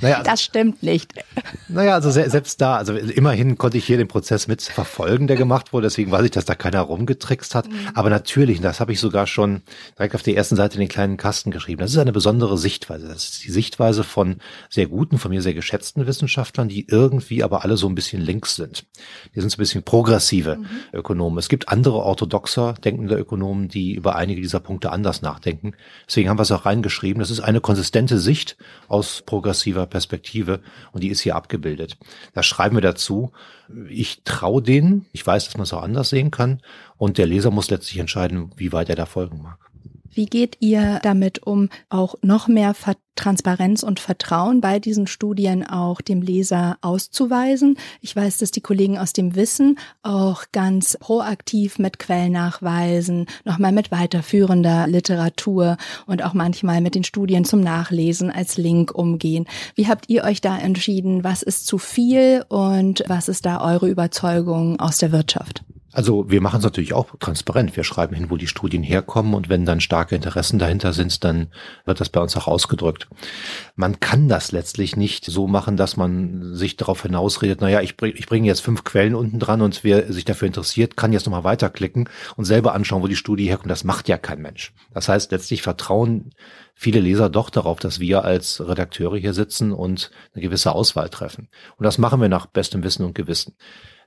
Naja, 0.00 0.22
das 0.22 0.42
stimmt 0.42 0.82
nicht. 0.82 1.12
Naja, 1.70 1.94
also 1.94 2.10
selbst 2.10 2.60
da, 2.60 2.76
also 2.76 2.94
immerhin 2.94 3.58
konnte 3.58 3.76
ich 3.76 3.84
hier 3.84 3.98
den 3.98 4.08
Prozess 4.08 4.48
mit 4.48 4.62
verfolgen, 4.62 5.26
der 5.26 5.36
gemacht 5.36 5.72
wurde. 5.72 5.86
Deswegen 5.86 6.10
weiß 6.10 6.24
ich, 6.24 6.30
dass 6.30 6.46
da 6.46 6.54
keiner 6.54 6.80
rumgetrickst 6.80 7.54
hat. 7.54 7.68
Mhm. 7.68 7.88
Aber 7.94 8.08
natürlich, 8.08 8.60
das 8.60 8.80
habe 8.80 8.92
ich 8.92 9.00
sogar 9.00 9.26
schon 9.26 9.62
direkt 9.98 10.14
auf 10.14 10.22
der 10.22 10.34
ersten 10.34 10.56
Seite 10.56 10.78
den 10.78 10.88
kleinen 10.88 11.18
Kasten 11.18 11.50
geschrieben. 11.50 11.80
Das 11.80 11.90
ist 11.90 11.98
eine 11.98 12.12
besondere 12.12 12.56
Sichtweise. 12.56 13.06
Das 13.06 13.24
ist 13.24 13.44
die 13.44 13.50
Sichtweise 13.50 14.02
von 14.02 14.36
sehr 14.70 14.86
guten, 14.86 15.18
von 15.18 15.30
mir 15.30 15.42
sehr 15.42 15.52
geschätzten 15.52 16.06
Wissenschaftlern, 16.06 16.68
die 16.68 16.86
irgendwie 16.88 17.44
aber 17.44 17.64
alle 17.64 17.76
so 17.76 17.86
ein 17.86 17.94
bisschen 17.94 18.22
links 18.22 18.56
sind. 18.56 18.86
Die 19.34 19.40
sind 19.40 19.50
so 19.50 19.56
ein 19.56 19.58
bisschen 19.58 19.82
progressive 19.82 20.56
mhm. 20.56 20.66
Ökonomen. 20.92 21.38
Es 21.38 21.48
gibt 21.50 21.68
andere 21.68 21.98
orthodoxer 21.98 22.74
denkende 22.74 23.16
Ökonomen, 23.16 23.68
die 23.68 23.77
über 23.78 24.16
einige 24.16 24.40
dieser 24.40 24.60
Punkte 24.60 24.92
anders 24.92 25.22
nachdenken. 25.22 25.74
Deswegen 26.06 26.28
haben 26.28 26.38
wir 26.38 26.42
es 26.42 26.52
auch 26.52 26.66
reingeschrieben. 26.66 27.20
Das 27.20 27.30
ist 27.30 27.40
eine 27.40 27.60
konsistente 27.60 28.18
Sicht 28.18 28.56
aus 28.88 29.22
progressiver 29.24 29.86
Perspektive 29.86 30.60
und 30.92 31.02
die 31.02 31.08
ist 31.08 31.20
hier 31.20 31.36
abgebildet. 31.36 31.96
Da 32.34 32.42
schreiben 32.42 32.76
wir 32.76 32.82
dazu, 32.82 33.32
ich 33.88 34.22
traue 34.24 34.62
denen, 34.62 35.06
ich 35.12 35.26
weiß, 35.26 35.44
dass 35.44 35.56
man 35.56 35.64
es 35.64 35.72
auch 35.72 35.82
anders 35.82 36.10
sehen 36.10 36.30
kann 36.30 36.60
und 36.96 37.18
der 37.18 37.26
Leser 37.26 37.50
muss 37.50 37.70
letztlich 37.70 37.98
entscheiden, 37.98 38.50
wie 38.56 38.72
weit 38.72 38.88
er 38.88 38.96
da 38.96 39.06
folgen 39.06 39.42
mag. 39.42 39.58
Wie 40.12 40.26
geht 40.26 40.56
ihr 40.60 41.00
damit 41.02 41.46
um, 41.46 41.68
auch 41.90 42.14
noch 42.22 42.48
mehr 42.48 42.74
Transparenz 43.14 43.82
und 43.82 44.00
Vertrauen 44.00 44.60
bei 44.60 44.78
diesen 44.78 45.06
Studien 45.06 45.66
auch 45.66 46.00
dem 46.00 46.22
Leser 46.22 46.78
auszuweisen? 46.80 47.76
Ich 48.00 48.14
weiß, 48.14 48.38
dass 48.38 48.50
die 48.50 48.60
Kollegen 48.60 48.96
aus 48.98 49.12
dem 49.12 49.34
Wissen 49.34 49.78
auch 50.02 50.44
ganz 50.52 50.96
proaktiv 50.98 51.78
mit 51.78 51.98
Quellnachweisen, 51.98 53.26
nochmal 53.44 53.72
mit 53.72 53.90
weiterführender 53.90 54.86
Literatur 54.86 55.76
und 56.06 56.22
auch 56.22 56.34
manchmal 56.34 56.80
mit 56.80 56.94
den 56.94 57.04
Studien 57.04 57.44
zum 57.44 57.60
Nachlesen 57.60 58.30
als 58.30 58.56
Link 58.56 58.94
umgehen. 58.94 59.46
Wie 59.74 59.88
habt 59.88 60.08
ihr 60.08 60.24
euch 60.24 60.40
da 60.40 60.56
entschieden? 60.56 61.24
Was 61.24 61.42
ist 61.42 61.66
zu 61.66 61.78
viel 61.78 62.44
und 62.48 63.02
was 63.08 63.28
ist 63.28 63.46
da 63.46 63.60
eure 63.60 63.88
Überzeugung 63.88 64.78
aus 64.80 64.98
der 64.98 65.12
Wirtschaft? 65.12 65.64
Also 65.92 66.30
wir 66.30 66.42
machen 66.42 66.58
es 66.58 66.64
natürlich 66.64 66.92
auch 66.92 67.06
transparent. 67.18 67.74
Wir 67.76 67.84
schreiben 67.84 68.14
hin, 68.14 68.30
wo 68.30 68.36
die 68.36 68.46
Studien 68.46 68.82
herkommen 68.82 69.34
und 69.34 69.48
wenn 69.48 69.64
dann 69.64 69.80
starke 69.80 70.14
Interessen 70.14 70.58
dahinter 70.58 70.92
sind, 70.92 71.24
dann 71.24 71.48
wird 71.86 72.00
das 72.00 72.10
bei 72.10 72.20
uns 72.20 72.36
auch 72.36 72.46
ausgedrückt. 72.46 73.08
Man 73.74 73.98
kann 73.98 74.28
das 74.28 74.52
letztlich 74.52 74.96
nicht 74.96 75.24
so 75.24 75.46
machen, 75.46 75.76
dass 75.76 75.96
man 75.96 76.54
sich 76.54 76.76
darauf 76.76 77.02
hinausredet, 77.02 77.60
naja, 77.60 77.80
ich, 77.80 77.96
bring, 77.96 78.12
ich 78.16 78.26
bringe 78.26 78.46
jetzt 78.46 78.60
fünf 78.60 78.84
Quellen 78.84 79.14
unten 79.14 79.38
dran 79.38 79.62
und 79.62 79.82
wer 79.82 80.12
sich 80.12 80.26
dafür 80.26 80.46
interessiert, 80.46 80.96
kann 80.96 81.12
jetzt 81.12 81.24
nochmal 81.24 81.44
weiterklicken 81.44 82.08
und 82.36 82.44
selber 82.44 82.74
anschauen, 82.74 83.02
wo 83.02 83.06
die 83.06 83.16
Studie 83.16 83.46
herkommt. 83.48 83.70
Das 83.70 83.84
macht 83.84 84.08
ja 84.08 84.18
kein 84.18 84.42
Mensch. 84.42 84.74
Das 84.92 85.08
heißt, 85.08 85.32
letztlich 85.32 85.62
vertrauen 85.62 86.32
viele 86.78 87.00
Leser 87.00 87.28
doch 87.28 87.50
darauf, 87.50 87.80
dass 87.80 88.00
wir 88.00 88.24
als 88.24 88.66
Redakteure 88.66 89.18
hier 89.18 89.34
sitzen 89.34 89.72
und 89.72 90.10
eine 90.32 90.42
gewisse 90.42 90.72
Auswahl 90.72 91.08
treffen. 91.08 91.48
Und 91.76 91.84
das 91.84 91.98
machen 91.98 92.20
wir 92.20 92.28
nach 92.28 92.46
bestem 92.46 92.84
Wissen 92.84 93.04
und 93.04 93.14
Gewissen 93.14 93.56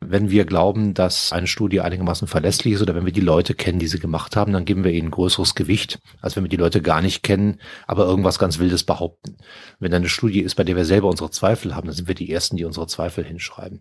wenn 0.03 0.31
wir 0.31 0.45
glauben, 0.45 0.95
dass 0.95 1.31
eine 1.31 1.45
Studie 1.45 1.79
einigermaßen 1.79 2.27
verlässlich 2.27 2.73
ist 2.73 2.81
oder 2.81 2.95
wenn 2.95 3.05
wir 3.05 3.13
die 3.13 3.21
Leute 3.21 3.53
kennen, 3.53 3.77
die 3.77 3.87
sie 3.87 3.99
gemacht 3.99 4.35
haben, 4.35 4.51
dann 4.51 4.65
geben 4.65 4.83
wir 4.83 4.91
ihnen 4.91 5.11
größeres 5.11 5.53
Gewicht, 5.53 5.99
als 6.21 6.35
wenn 6.35 6.43
wir 6.43 6.49
die 6.49 6.57
Leute 6.57 6.81
gar 6.81 7.03
nicht 7.03 7.21
kennen, 7.21 7.61
aber 7.85 8.05
irgendwas 8.05 8.39
ganz 8.39 8.57
Wildes 8.57 8.83
behaupten. 8.83 9.37
Wenn 9.79 9.93
eine 9.93 10.09
Studie 10.09 10.41
ist, 10.41 10.55
bei 10.55 10.63
der 10.63 10.75
wir 10.75 10.85
selber 10.85 11.07
unsere 11.07 11.29
Zweifel 11.29 11.75
haben, 11.75 11.85
dann 11.85 11.95
sind 11.95 12.07
wir 12.07 12.15
die 12.15 12.31
Ersten, 12.31 12.57
die 12.57 12.65
unsere 12.65 12.87
Zweifel 12.87 13.23
hinschreiben. 13.23 13.79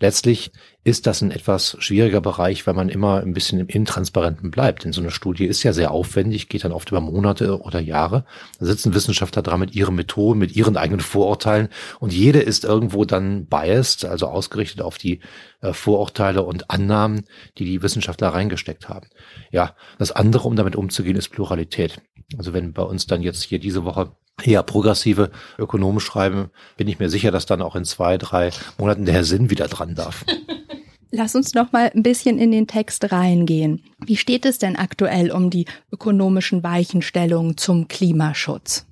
Letztlich 0.00 0.50
ist 0.82 1.06
das 1.06 1.20
ein 1.20 1.30
etwas 1.30 1.76
schwieriger 1.78 2.22
Bereich, 2.22 2.66
weil 2.66 2.72
man 2.72 2.88
immer 2.88 3.20
ein 3.20 3.34
bisschen 3.34 3.60
im 3.60 3.66
Intransparenten 3.68 4.50
bleibt. 4.50 4.84
Denn 4.84 4.94
so 4.94 5.02
eine 5.02 5.10
Studie 5.10 5.44
ist 5.44 5.62
ja 5.62 5.74
sehr 5.74 5.90
aufwendig, 5.90 6.48
geht 6.48 6.64
dann 6.64 6.72
oft 6.72 6.90
über 6.90 7.02
Monate 7.02 7.60
oder 7.60 7.80
Jahre. 7.80 8.24
Da 8.58 8.66
sitzen 8.66 8.94
Wissenschaftler 8.94 9.42
dran 9.42 9.60
mit 9.60 9.74
ihren 9.74 9.94
Methoden, 9.94 10.38
mit 10.38 10.56
ihren 10.56 10.78
eigenen 10.78 11.00
Vorurteilen 11.00 11.68
und 12.00 12.14
jede 12.14 12.40
ist 12.40 12.64
irgendwo 12.64 13.04
dann 13.04 13.46
biased, 13.46 14.06
also 14.06 14.26
ausgerichtet 14.28 14.80
auf 14.80 14.96
die 14.96 15.20
äh, 15.60 15.74
Vorurteile 15.74 16.42
und 16.42 16.70
Annahmen, 16.70 17.26
die 17.58 17.66
die 17.66 17.82
Wissenschaftler 17.82 18.28
reingesteckt 18.28 18.88
haben. 18.88 19.08
Ja, 19.50 19.76
das 19.98 20.12
andere, 20.12 20.48
um 20.48 20.56
damit 20.56 20.76
umzugehen, 20.76 21.16
ist 21.16 21.28
Pluralität. 21.28 22.00
Also 22.38 22.54
wenn 22.54 22.72
bei 22.72 22.82
uns 22.82 23.06
dann 23.06 23.22
jetzt 23.22 23.42
hier 23.42 23.58
diese 23.58 23.84
Woche 23.84 24.12
eher 24.46 24.62
progressive 24.62 25.30
Ökonomen 25.58 26.00
schreiben, 26.00 26.50
bin 26.76 26.88
ich 26.88 26.98
mir 26.98 27.08
sicher, 27.10 27.30
dass 27.30 27.46
dann 27.46 27.62
auch 27.62 27.76
in 27.76 27.84
zwei, 27.84 28.18
drei 28.18 28.50
Monaten 28.78 29.04
der 29.04 29.14
Herr 29.14 29.24
Sinn 29.24 29.50
wieder 29.50 29.68
dran 29.68 29.94
darf. 29.94 30.24
Lass 31.12 31.34
uns 31.34 31.54
noch 31.54 31.72
mal 31.72 31.90
ein 31.92 32.04
bisschen 32.04 32.38
in 32.38 32.52
den 32.52 32.68
Text 32.68 33.10
reingehen. 33.10 33.82
Wie 34.04 34.16
steht 34.16 34.46
es 34.46 34.58
denn 34.58 34.76
aktuell 34.76 35.32
um 35.32 35.50
die 35.50 35.66
ökonomischen 35.92 36.62
Weichenstellungen 36.62 37.56
zum 37.56 37.88
Klimaschutz? 37.88 38.86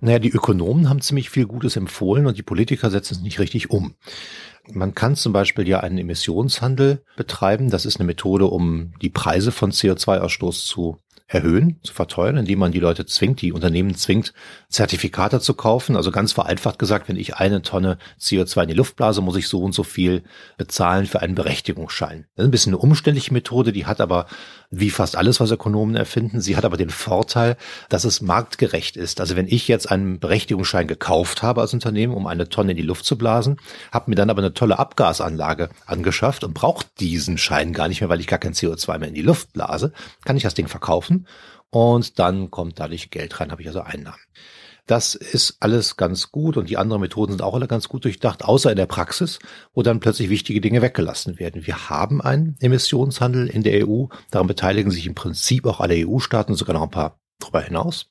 Naja, 0.00 0.18
die 0.18 0.30
Ökonomen 0.30 0.88
haben 0.88 1.00
ziemlich 1.00 1.28
viel 1.28 1.46
Gutes 1.46 1.76
empfohlen 1.76 2.26
und 2.26 2.38
die 2.38 2.42
Politiker 2.42 2.90
setzen 2.90 3.14
es 3.14 3.20
nicht 3.20 3.40
richtig 3.40 3.70
um. 3.70 3.94
Man 4.72 4.94
kann 4.94 5.16
zum 5.16 5.32
Beispiel 5.32 5.66
ja 5.68 5.80
einen 5.80 5.98
Emissionshandel 5.98 7.02
betreiben. 7.16 7.70
Das 7.70 7.84
ist 7.84 7.98
eine 7.98 8.06
Methode, 8.06 8.46
um 8.46 8.92
die 9.02 9.10
Preise 9.10 9.52
von 9.52 9.72
CO2-Ausstoß 9.72 10.66
zu 10.66 10.98
erhöhen, 11.30 11.78
zu 11.84 11.94
verteuern, 11.94 12.36
indem 12.36 12.58
man 12.58 12.72
die 12.72 12.80
Leute 12.80 13.06
zwingt, 13.06 13.40
die 13.40 13.52
Unternehmen 13.52 13.94
zwingt, 13.94 14.34
Zertifikate 14.68 15.38
zu 15.38 15.54
kaufen. 15.54 15.94
Also 15.94 16.10
ganz 16.10 16.32
vereinfacht 16.32 16.80
gesagt, 16.80 17.08
wenn 17.08 17.14
ich 17.14 17.36
eine 17.36 17.62
Tonne 17.62 17.98
CO2 18.20 18.62
in 18.62 18.68
die 18.68 18.74
Luft 18.74 18.96
blase, 18.96 19.20
muss 19.20 19.36
ich 19.36 19.46
so 19.46 19.62
und 19.62 19.72
so 19.72 19.84
viel 19.84 20.24
bezahlen 20.58 21.06
für 21.06 21.22
einen 21.22 21.36
Berechtigungsschein. 21.36 22.26
Das 22.34 22.42
ist 22.42 22.48
ein 22.48 22.50
bisschen 22.50 22.74
eine 22.74 22.82
umständliche 22.82 23.32
Methode, 23.32 23.70
die 23.70 23.86
hat 23.86 24.00
aber, 24.00 24.26
wie 24.70 24.90
fast 24.90 25.14
alles, 25.14 25.38
was 25.38 25.52
Ökonomen 25.52 25.94
erfinden, 25.94 26.40
sie 26.40 26.56
hat 26.56 26.64
aber 26.64 26.76
den 26.76 26.90
Vorteil, 26.90 27.56
dass 27.88 28.02
es 28.02 28.20
marktgerecht 28.20 28.96
ist. 28.96 29.20
Also 29.20 29.36
wenn 29.36 29.46
ich 29.46 29.68
jetzt 29.68 29.88
einen 29.88 30.18
Berechtigungsschein 30.18 30.88
gekauft 30.88 31.44
habe 31.44 31.60
als 31.60 31.72
Unternehmen, 31.72 32.14
um 32.14 32.26
eine 32.26 32.48
Tonne 32.48 32.72
in 32.72 32.76
die 32.76 32.82
Luft 32.82 33.04
zu 33.04 33.16
blasen, 33.16 33.58
habe 33.92 34.10
mir 34.10 34.16
dann 34.16 34.30
aber 34.30 34.42
eine 34.42 34.54
tolle 34.54 34.80
Abgasanlage 34.80 35.68
angeschafft 35.86 36.42
und 36.42 36.54
brauche 36.54 36.86
diesen 36.98 37.38
Schein 37.38 37.72
gar 37.72 37.86
nicht 37.86 38.00
mehr, 38.00 38.10
weil 38.10 38.20
ich 38.20 38.26
gar 38.26 38.40
kein 38.40 38.54
CO2 38.54 38.98
mehr 38.98 39.08
in 39.08 39.14
die 39.14 39.22
Luft 39.22 39.52
blase, 39.52 39.92
kann 40.24 40.36
ich 40.36 40.42
das 40.42 40.54
Ding 40.54 40.66
verkaufen 40.66 41.19
und 41.70 42.18
dann 42.18 42.50
kommt 42.50 42.80
dadurch 42.80 43.10
Geld 43.10 43.40
rein, 43.40 43.50
habe 43.50 43.62
ich 43.62 43.68
also 43.68 43.80
Einnahmen. 43.80 44.18
Das 44.86 45.14
ist 45.14 45.58
alles 45.60 45.96
ganz 45.96 46.32
gut 46.32 46.56
und 46.56 46.68
die 46.68 46.76
anderen 46.76 47.00
Methoden 47.00 47.32
sind 47.32 47.42
auch 47.42 47.54
alle 47.54 47.68
ganz 47.68 47.88
gut 47.88 48.04
durchdacht, 48.04 48.44
außer 48.44 48.70
in 48.70 48.76
der 48.76 48.86
Praxis, 48.86 49.38
wo 49.72 49.82
dann 49.82 50.00
plötzlich 50.00 50.30
wichtige 50.30 50.60
Dinge 50.60 50.82
weggelassen 50.82 51.38
werden. 51.38 51.64
Wir 51.66 51.88
haben 51.88 52.20
einen 52.20 52.56
Emissionshandel 52.60 53.46
in 53.46 53.62
der 53.62 53.86
EU, 53.86 54.06
daran 54.32 54.48
beteiligen 54.48 54.90
sich 54.90 55.06
im 55.06 55.14
Prinzip 55.14 55.66
auch 55.66 55.78
alle 55.78 55.94
EU-Staaten, 55.94 56.56
sogar 56.56 56.74
noch 56.74 56.82
ein 56.82 56.90
paar 56.90 57.20
darüber 57.38 57.60
hinaus. 57.60 58.06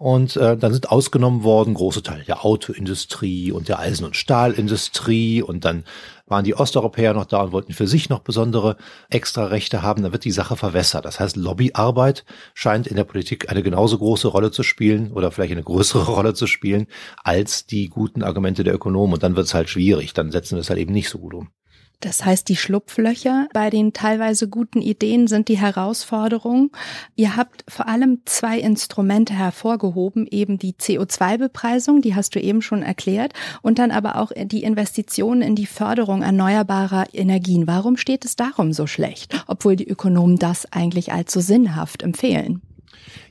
Und 0.00 0.36
äh, 0.38 0.56
dann 0.56 0.72
sind 0.72 0.90
ausgenommen 0.90 1.44
worden 1.44 1.74
große 1.74 2.02
Teile 2.02 2.24
der 2.24 2.42
Autoindustrie 2.42 3.52
und 3.52 3.68
der 3.68 3.80
Eisen- 3.80 4.06
und 4.06 4.16
Stahlindustrie. 4.16 5.42
Und 5.42 5.66
dann 5.66 5.84
waren 6.30 6.44
die 6.44 6.54
Osteuropäer 6.54 7.12
noch 7.12 7.26
da 7.26 7.42
und 7.42 7.52
wollten 7.52 7.72
für 7.72 7.86
sich 7.86 8.08
noch 8.08 8.20
besondere 8.20 8.76
Extrarechte 9.10 9.82
haben. 9.82 10.02
Dann 10.02 10.12
wird 10.12 10.24
die 10.24 10.30
Sache 10.30 10.56
verwässert. 10.56 11.04
Das 11.04 11.20
heißt, 11.20 11.36
Lobbyarbeit 11.36 12.24
scheint 12.54 12.86
in 12.86 12.96
der 12.96 13.04
Politik 13.04 13.50
eine 13.50 13.62
genauso 13.62 13.98
große 13.98 14.28
Rolle 14.28 14.50
zu 14.50 14.62
spielen 14.62 15.12
oder 15.12 15.30
vielleicht 15.30 15.52
eine 15.52 15.62
größere 15.62 16.04
Rolle 16.12 16.34
zu 16.34 16.46
spielen 16.46 16.86
als 17.22 17.66
die 17.66 17.88
guten 17.88 18.22
Argumente 18.22 18.64
der 18.64 18.74
Ökonomen. 18.74 19.14
Und 19.14 19.22
dann 19.22 19.36
wird 19.36 19.46
es 19.46 19.54
halt 19.54 19.68
schwierig. 19.68 20.14
Dann 20.14 20.30
setzen 20.30 20.56
wir 20.56 20.60
es 20.60 20.70
halt 20.70 20.80
eben 20.80 20.92
nicht 20.92 21.10
so 21.10 21.18
gut 21.18 21.34
um. 21.34 21.50
Das 22.00 22.24
heißt, 22.24 22.48
die 22.48 22.56
Schlupflöcher 22.56 23.48
bei 23.52 23.68
den 23.68 23.92
teilweise 23.92 24.48
guten 24.48 24.80
Ideen 24.80 25.26
sind 25.26 25.48
die 25.48 25.58
Herausforderung. 25.58 26.70
Ihr 27.14 27.36
habt 27.36 27.64
vor 27.68 27.88
allem 27.88 28.22
zwei 28.24 28.58
Instrumente 28.58 29.34
hervorgehoben, 29.34 30.26
eben 30.26 30.58
die 30.58 30.72
CO2-Bepreisung, 30.72 32.00
die 32.00 32.14
hast 32.14 32.34
du 32.34 32.40
eben 32.40 32.62
schon 32.62 32.82
erklärt, 32.82 33.34
und 33.60 33.78
dann 33.78 33.90
aber 33.90 34.16
auch 34.16 34.32
die 34.34 34.62
Investitionen 34.62 35.42
in 35.42 35.54
die 35.54 35.66
Förderung 35.66 36.22
erneuerbarer 36.22 37.06
Energien. 37.12 37.66
Warum 37.66 37.98
steht 37.98 38.24
es 38.24 38.34
darum 38.34 38.72
so 38.72 38.86
schlecht, 38.86 39.44
obwohl 39.46 39.76
die 39.76 39.88
Ökonomen 39.88 40.36
das 40.36 40.72
eigentlich 40.72 41.10
so 41.28 41.40
sinnhaft 41.40 42.02
empfehlen? 42.02 42.62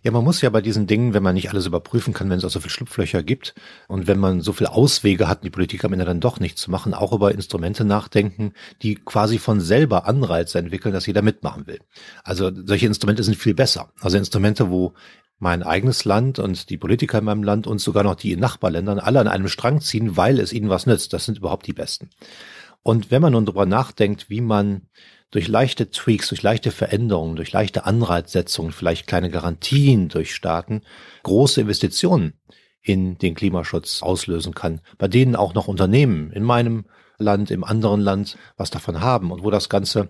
Ja, 0.03 0.11
man 0.11 0.23
muss 0.23 0.41
ja 0.41 0.49
bei 0.49 0.61
diesen 0.61 0.87
Dingen, 0.87 1.13
wenn 1.13 1.23
man 1.23 1.35
nicht 1.35 1.49
alles 1.49 1.65
überprüfen 1.65 2.13
kann, 2.13 2.29
wenn 2.29 2.37
es 2.37 2.45
auch 2.45 2.49
so 2.49 2.59
viele 2.59 2.71
Schlupflöcher 2.71 3.23
gibt 3.23 3.53
und 3.87 4.07
wenn 4.07 4.19
man 4.19 4.41
so 4.41 4.53
viele 4.53 4.71
Auswege 4.71 5.27
hat, 5.27 5.43
die 5.43 5.49
Politik 5.49 5.83
am 5.83 5.93
Ende 5.93 6.05
dann 6.05 6.19
doch 6.19 6.39
nicht 6.39 6.57
zu 6.57 6.71
machen, 6.71 6.93
auch 6.93 7.13
über 7.13 7.33
Instrumente 7.33 7.85
nachdenken, 7.85 8.53
die 8.81 8.95
quasi 8.95 9.39
von 9.39 9.59
selber 9.59 10.07
Anreize 10.07 10.59
entwickeln, 10.59 10.93
dass 10.93 11.05
jeder 11.05 11.21
mitmachen 11.21 11.67
will. 11.67 11.79
Also 12.23 12.51
solche 12.53 12.85
Instrumente 12.85 13.23
sind 13.23 13.35
viel 13.35 13.53
besser. 13.53 13.91
Also 13.99 14.17
Instrumente, 14.17 14.69
wo 14.69 14.93
mein 15.39 15.63
eigenes 15.63 16.05
Land 16.05 16.37
und 16.37 16.69
die 16.69 16.77
Politiker 16.77 17.19
in 17.19 17.25
meinem 17.25 17.43
Land 17.43 17.65
und 17.65 17.79
sogar 17.79 18.03
noch 18.03 18.15
die 18.15 18.33
in 18.33 18.39
Nachbarländern 18.39 18.99
alle 18.99 19.21
an 19.21 19.27
einem 19.27 19.47
Strang 19.47 19.79
ziehen, 19.81 20.17
weil 20.17 20.39
es 20.39 20.53
ihnen 20.53 20.69
was 20.69 20.85
nützt. 20.85 21.13
Das 21.13 21.25
sind 21.25 21.37
überhaupt 21.37 21.65
die 21.65 21.73
besten. 21.73 22.09
Und 22.83 23.11
wenn 23.11 23.21
man 23.21 23.33
nun 23.33 23.45
darüber 23.45 23.65
nachdenkt, 23.65 24.29
wie 24.29 24.41
man 24.41 24.83
durch 25.31 25.47
leichte 25.47 25.89
Tweaks, 25.91 26.29
durch 26.29 26.41
leichte 26.41 26.71
Veränderungen, 26.71 27.35
durch 27.35 27.51
leichte 27.51 27.85
Anreizsetzungen, 27.85 28.71
vielleicht 28.71 29.07
kleine 29.07 29.29
Garantien 29.29 30.09
durch 30.09 30.33
Staaten, 30.33 30.81
große 31.23 31.61
Investitionen 31.61 32.33
in 32.81 33.17
den 33.17 33.35
Klimaschutz 33.35 34.01
auslösen 34.01 34.53
kann, 34.55 34.81
bei 34.97 35.07
denen 35.07 35.35
auch 35.35 35.53
noch 35.53 35.67
Unternehmen 35.67 36.31
in 36.31 36.43
meinem 36.43 36.85
Land, 37.17 37.51
im 37.51 37.63
anderen 37.63 38.01
Land 38.01 38.37
was 38.57 38.69
davon 38.69 39.01
haben 39.01 39.31
und 39.31 39.43
wo 39.43 39.51
das 39.51 39.69
Ganze 39.69 40.09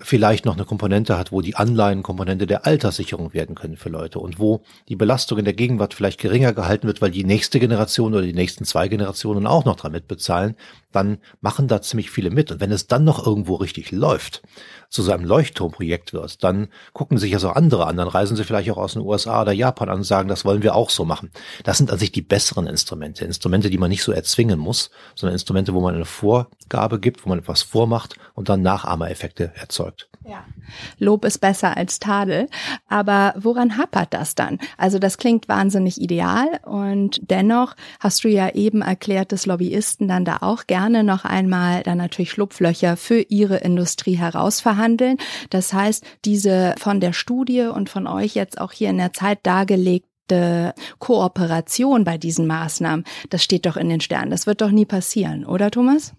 vielleicht 0.00 0.44
noch 0.44 0.54
eine 0.54 0.64
Komponente 0.64 1.18
hat, 1.18 1.32
wo 1.32 1.40
die 1.40 1.56
Anleihen 1.56 2.02
Komponente 2.02 2.46
der 2.46 2.66
Alterssicherung 2.66 3.34
werden 3.34 3.56
können 3.56 3.76
für 3.76 3.88
Leute 3.88 4.20
und 4.20 4.38
wo 4.38 4.62
die 4.88 4.96
Belastung 4.96 5.38
in 5.38 5.44
der 5.44 5.54
Gegenwart 5.54 5.94
vielleicht 5.94 6.20
geringer 6.20 6.52
gehalten 6.52 6.86
wird, 6.86 7.02
weil 7.02 7.10
die 7.10 7.24
nächste 7.24 7.58
Generation 7.58 8.14
oder 8.14 8.22
die 8.22 8.32
nächsten 8.32 8.64
zwei 8.64 8.88
Generationen 8.88 9.46
auch 9.46 9.64
noch 9.64 9.76
dran 9.76 9.92
mitbezahlen, 9.92 10.54
dann 10.92 11.18
machen 11.40 11.68
da 11.68 11.82
ziemlich 11.82 12.10
viele 12.10 12.30
mit. 12.30 12.50
Und 12.50 12.60
wenn 12.60 12.72
es 12.72 12.86
dann 12.86 13.04
noch 13.04 13.24
irgendwo 13.26 13.56
richtig 13.56 13.92
läuft, 13.92 14.42
zu 14.88 15.02
so 15.02 15.12
einem 15.12 15.24
Leuchtturmprojekt 15.24 16.12
wird, 16.12 16.42
dann 16.42 16.68
gucken 16.94 17.18
sich 17.18 17.32
ja 17.32 17.38
so 17.38 17.50
andere 17.50 17.86
an, 17.86 17.96
dann 17.96 18.08
reisen 18.08 18.36
sie 18.36 18.44
vielleicht 18.44 18.70
auch 18.70 18.78
aus 18.78 18.94
den 18.94 19.02
USA 19.02 19.42
oder 19.42 19.52
Japan 19.52 19.90
an 19.90 19.98
und 19.98 20.04
sagen, 20.04 20.28
das 20.28 20.44
wollen 20.44 20.62
wir 20.62 20.74
auch 20.74 20.90
so 20.90 21.04
machen. 21.04 21.30
Das 21.64 21.78
sind 21.78 21.90
an 21.90 21.98
sich 21.98 22.10
die 22.10 22.22
besseren 22.22 22.66
Instrumente, 22.66 23.24
Instrumente, 23.24 23.68
die 23.68 23.78
man 23.78 23.90
nicht 23.90 24.02
so 24.02 24.12
erzwingen 24.12 24.58
muss, 24.58 24.90
sondern 25.14 25.34
Instrumente, 25.34 25.74
wo 25.74 25.80
man 25.80 25.94
eine 25.94 26.06
Vorgabe 26.06 27.00
gibt, 27.00 27.24
wo 27.24 27.28
man 27.28 27.40
etwas 27.40 27.62
vormacht 27.62 28.16
und 28.34 28.48
dann 28.48 28.62
Nachahmereffekte 28.62 29.52
erzeugt. 29.56 30.08
Ja. 30.24 30.44
Lob 30.98 31.24
ist 31.24 31.38
besser 31.38 31.76
als 31.76 31.98
Tadel. 31.98 32.48
Aber 32.88 33.34
woran 33.38 33.78
hapert 33.78 34.12
das 34.12 34.34
dann? 34.34 34.58
Also 34.76 34.98
das 34.98 35.16
klingt 35.16 35.48
wahnsinnig 35.48 36.00
ideal 36.00 36.60
und 36.64 37.20
dennoch 37.30 37.76
hast 38.00 38.24
du 38.24 38.28
ja 38.28 38.50
eben 38.50 38.82
erklärt, 38.82 39.32
dass 39.32 39.46
Lobbyisten 39.46 40.08
dann 40.08 40.24
da 40.24 40.38
auch 40.40 40.66
gerne 40.66 40.77
noch 40.78 41.24
einmal 41.24 41.82
dann 41.82 41.98
natürlich 41.98 42.30
Schlupflöcher 42.30 42.96
für 42.96 43.20
ihre 43.20 43.56
Industrie 43.56 44.16
herausverhandeln. 44.16 45.18
Das 45.50 45.72
heißt, 45.72 46.04
diese 46.24 46.74
von 46.78 47.00
der 47.00 47.12
Studie 47.12 47.62
und 47.62 47.90
von 47.90 48.06
euch 48.06 48.34
jetzt 48.34 48.60
auch 48.60 48.72
hier 48.72 48.90
in 48.90 48.98
der 48.98 49.12
Zeit 49.12 49.40
dargelegte 49.42 50.74
Kooperation 50.98 52.04
bei 52.04 52.18
diesen 52.18 52.46
Maßnahmen, 52.46 53.04
das 53.30 53.42
steht 53.42 53.66
doch 53.66 53.76
in 53.76 53.88
den 53.88 54.00
Sternen. 54.00 54.30
Das 54.30 54.46
wird 54.46 54.60
doch 54.60 54.70
nie 54.70 54.86
passieren, 54.86 55.44
oder 55.44 55.70
Thomas? 55.70 56.14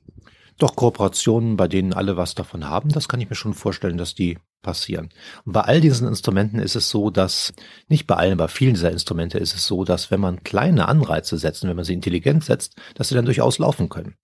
Doch 0.57 0.75
Kooperationen, 0.75 1.55
bei 1.55 1.67
denen 1.67 1.93
alle 1.93 2.17
was 2.17 2.35
davon 2.35 2.67
haben, 2.67 2.89
das 2.89 3.07
kann 3.07 3.21
ich 3.21 3.29
mir 3.29 3.35
schon 3.35 3.53
vorstellen, 3.53 3.97
dass 3.97 4.13
die 4.13 4.37
passieren. 4.61 5.09
Und 5.45 5.53
bei 5.53 5.61
all 5.61 5.81
diesen 5.81 6.07
Instrumenten 6.07 6.59
ist 6.59 6.75
es 6.75 6.89
so, 6.89 7.09
dass, 7.09 7.53
nicht 7.87 8.07
bei 8.07 8.15
allen, 8.15 8.37
bei 8.37 8.47
vielen 8.47 8.73
dieser 8.73 8.91
Instrumente 8.91 9.37
ist 9.37 9.55
es 9.55 9.65
so, 9.65 9.83
dass 9.83 10.11
wenn 10.11 10.19
man 10.19 10.43
kleine 10.43 10.87
Anreize 10.87 11.37
setzt, 11.37 11.63
wenn 11.63 11.75
man 11.75 11.85
sie 11.85 11.93
intelligent 11.93 12.43
setzt, 12.43 12.75
dass 12.95 13.09
sie 13.09 13.15
dann 13.15 13.25
durchaus 13.25 13.59
laufen 13.59 13.89
können. 13.89 14.15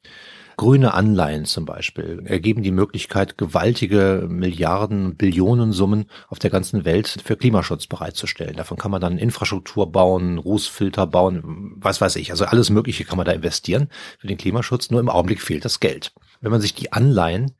Grüne 0.57 0.93
Anleihen 0.93 1.43
zum 1.43 1.65
Beispiel 1.65 2.23
ergeben 2.25 2.63
die 2.63 2.71
Möglichkeit, 2.71 3.37
gewaltige 3.37 4.25
Milliarden, 4.29 5.17
Billionen 5.17 5.73
Summen 5.73 6.05
auf 6.29 6.39
der 6.39 6.49
ganzen 6.49 6.85
Welt 6.85 7.21
für 7.23 7.35
Klimaschutz 7.35 7.87
bereitzustellen. 7.87 8.55
Davon 8.55 8.77
kann 8.77 8.91
man 8.91 9.01
dann 9.01 9.17
Infrastruktur 9.17 9.91
bauen, 9.91 10.37
Rußfilter 10.37 11.07
bauen, 11.07 11.73
was 11.75 11.99
weiß 11.99 12.15
ich. 12.15 12.31
Also 12.31 12.45
alles 12.45 12.69
Mögliche 12.69 13.03
kann 13.03 13.17
man 13.17 13.25
da 13.25 13.33
investieren 13.33 13.89
für 14.17 14.27
den 14.27 14.37
Klimaschutz. 14.37 14.89
Nur 14.91 15.01
im 15.01 15.09
Augenblick 15.09 15.41
fehlt 15.41 15.65
das 15.65 15.81
Geld. 15.81 16.13
Wenn 16.39 16.51
man 16.51 16.61
sich 16.61 16.73
die 16.73 16.93
Anleihen, 16.93 17.51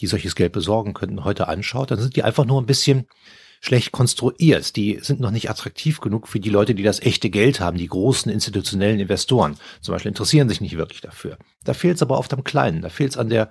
die 0.00 0.06
solches 0.06 0.34
Geld 0.34 0.52
besorgen 0.52 0.94
könnten, 0.94 1.24
heute 1.24 1.48
anschaut, 1.48 1.90
dann 1.90 2.00
sind 2.00 2.16
die 2.16 2.22
einfach 2.22 2.44
nur 2.44 2.60
ein 2.60 2.66
bisschen 2.66 3.06
schlecht 3.60 3.92
konstruiert. 3.92 4.74
Die 4.74 4.98
sind 5.00 5.20
noch 5.20 5.30
nicht 5.30 5.48
attraktiv 5.48 6.00
genug 6.00 6.26
für 6.26 6.40
die 6.40 6.50
Leute, 6.50 6.74
die 6.74 6.82
das 6.82 7.00
echte 7.00 7.30
Geld 7.30 7.60
haben. 7.60 7.78
Die 7.78 7.86
großen 7.86 8.30
institutionellen 8.30 8.98
Investoren 8.98 9.56
zum 9.80 9.94
Beispiel 9.94 10.10
interessieren 10.10 10.48
sich 10.48 10.60
nicht 10.60 10.76
wirklich 10.76 11.00
dafür. 11.00 11.38
Da 11.64 11.72
fehlt 11.72 11.96
es 11.96 12.02
aber 12.02 12.18
oft 12.18 12.32
am 12.32 12.42
Kleinen. 12.42 12.82
Da 12.82 12.88
fehlt 12.88 13.12
es 13.12 13.16
an 13.16 13.28
der 13.28 13.50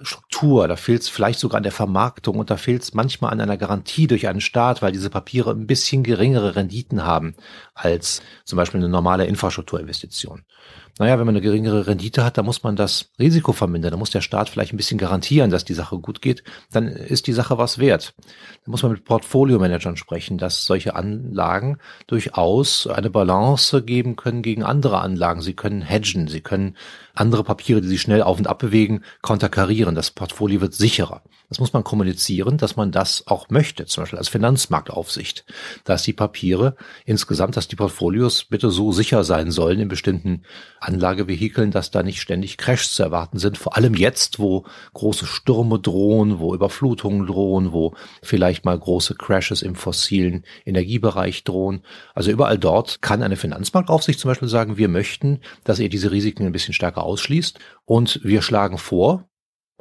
Struktur, 0.00 0.68
da 0.68 0.76
fehlt 0.76 1.02
es 1.02 1.10
vielleicht 1.10 1.38
sogar 1.38 1.58
an 1.58 1.64
der 1.64 1.72
Vermarktung 1.72 2.38
und 2.38 2.48
da 2.48 2.56
fehlt 2.56 2.82
es 2.82 2.94
manchmal 2.94 3.30
an 3.30 3.42
einer 3.42 3.58
Garantie 3.58 4.06
durch 4.06 4.26
einen 4.26 4.40
Staat, 4.40 4.80
weil 4.80 4.92
diese 4.92 5.10
Papiere 5.10 5.50
ein 5.50 5.66
bisschen 5.66 6.02
geringere 6.02 6.56
Renditen 6.56 7.04
haben 7.04 7.34
als 7.74 8.22
zum 8.46 8.56
Beispiel 8.56 8.80
eine 8.80 8.88
normale 8.88 9.26
Infrastrukturinvestition 9.26 10.44
naja, 10.98 11.18
wenn 11.18 11.24
man 11.24 11.34
eine 11.34 11.42
geringere 11.42 11.86
Rendite 11.86 12.22
hat, 12.22 12.36
dann 12.36 12.44
muss 12.44 12.62
man 12.62 12.76
das 12.76 13.10
Risiko 13.18 13.52
vermindern. 13.52 13.92
Da 13.92 13.96
muss 13.96 14.10
der 14.10 14.20
Staat 14.20 14.50
vielleicht 14.50 14.74
ein 14.74 14.76
bisschen 14.76 14.98
garantieren, 14.98 15.50
dass 15.50 15.64
die 15.64 15.72
Sache 15.72 15.98
gut 15.98 16.20
geht. 16.20 16.44
Dann 16.70 16.86
ist 16.86 17.26
die 17.26 17.32
Sache 17.32 17.56
was 17.56 17.78
wert. 17.78 18.14
Da 18.64 18.70
muss 18.70 18.82
man 18.82 18.92
mit 18.92 19.04
Portfolio-Managern 19.04 19.96
sprechen, 19.96 20.36
dass 20.36 20.66
solche 20.66 20.94
Anlagen 20.94 21.78
durchaus 22.06 22.86
eine 22.86 23.08
Balance 23.08 23.82
geben 23.82 24.16
können 24.16 24.42
gegen 24.42 24.62
andere 24.64 25.00
Anlagen. 25.00 25.40
Sie 25.40 25.54
können 25.54 25.80
hedgen, 25.80 26.28
sie 26.28 26.42
können 26.42 26.76
andere 27.14 27.42
Papiere, 27.42 27.80
die 27.80 27.88
sich 27.88 28.02
schnell 28.02 28.22
auf 28.22 28.38
und 28.38 28.46
ab 28.46 28.58
bewegen, 28.58 29.02
konterkarieren. 29.22 29.94
Das 29.94 30.10
Portfolio 30.10 30.60
wird 30.60 30.74
sicherer. 30.74 31.22
Das 31.48 31.60
muss 31.60 31.74
man 31.74 31.84
kommunizieren, 31.84 32.56
dass 32.56 32.76
man 32.76 32.92
das 32.92 33.26
auch 33.26 33.50
möchte, 33.50 33.84
zum 33.84 34.02
Beispiel 34.02 34.18
als 34.18 34.30
Finanzmarktaufsicht, 34.30 35.44
dass 35.84 36.02
die 36.02 36.14
Papiere 36.14 36.76
insgesamt, 37.04 37.58
dass 37.58 37.68
die 37.68 37.76
Portfolios 37.76 38.44
bitte 38.44 38.70
so 38.70 38.92
sicher 38.92 39.22
sein 39.22 39.50
sollen 39.50 39.78
in 39.78 39.88
bestimmten 39.88 40.44
Anlagevehikeln, 40.82 41.70
dass 41.70 41.90
da 41.90 42.02
nicht 42.02 42.20
ständig 42.20 42.58
Crashs 42.58 42.94
zu 42.94 43.02
erwarten 43.02 43.38
sind. 43.38 43.58
Vor 43.58 43.76
allem 43.76 43.94
jetzt, 43.94 44.38
wo 44.38 44.64
große 44.94 45.26
Stürme 45.26 45.78
drohen, 45.78 46.38
wo 46.38 46.54
Überflutungen 46.54 47.26
drohen, 47.26 47.72
wo 47.72 47.94
vielleicht 48.22 48.64
mal 48.64 48.78
große 48.78 49.14
Crashes 49.14 49.62
im 49.62 49.74
fossilen 49.74 50.44
Energiebereich 50.64 51.44
drohen. 51.44 51.82
Also 52.14 52.30
überall 52.30 52.58
dort 52.58 53.02
kann 53.02 53.22
eine 53.22 53.36
Finanzmarktaufsicht 53.36 54.18
zum 54.18 54.30
Beispiel 54.30 54.48
sagen, 54.48 54.76
wir 54.76 54.88
möchten, 54.88 55.40
dass 55.64 55.78
ihr 55.78 55.88
diese 55.88 56.10
Risiken 56.10 56.46
ein 56.46 56.52
bisschen 56.52 56.74
stärker 56.74 57.04
ausschließt 57.04 57.58
und 57.84 58.20
wir 58.22 58.42
schlagen 58.42 58.78
vor, 58.78 59.28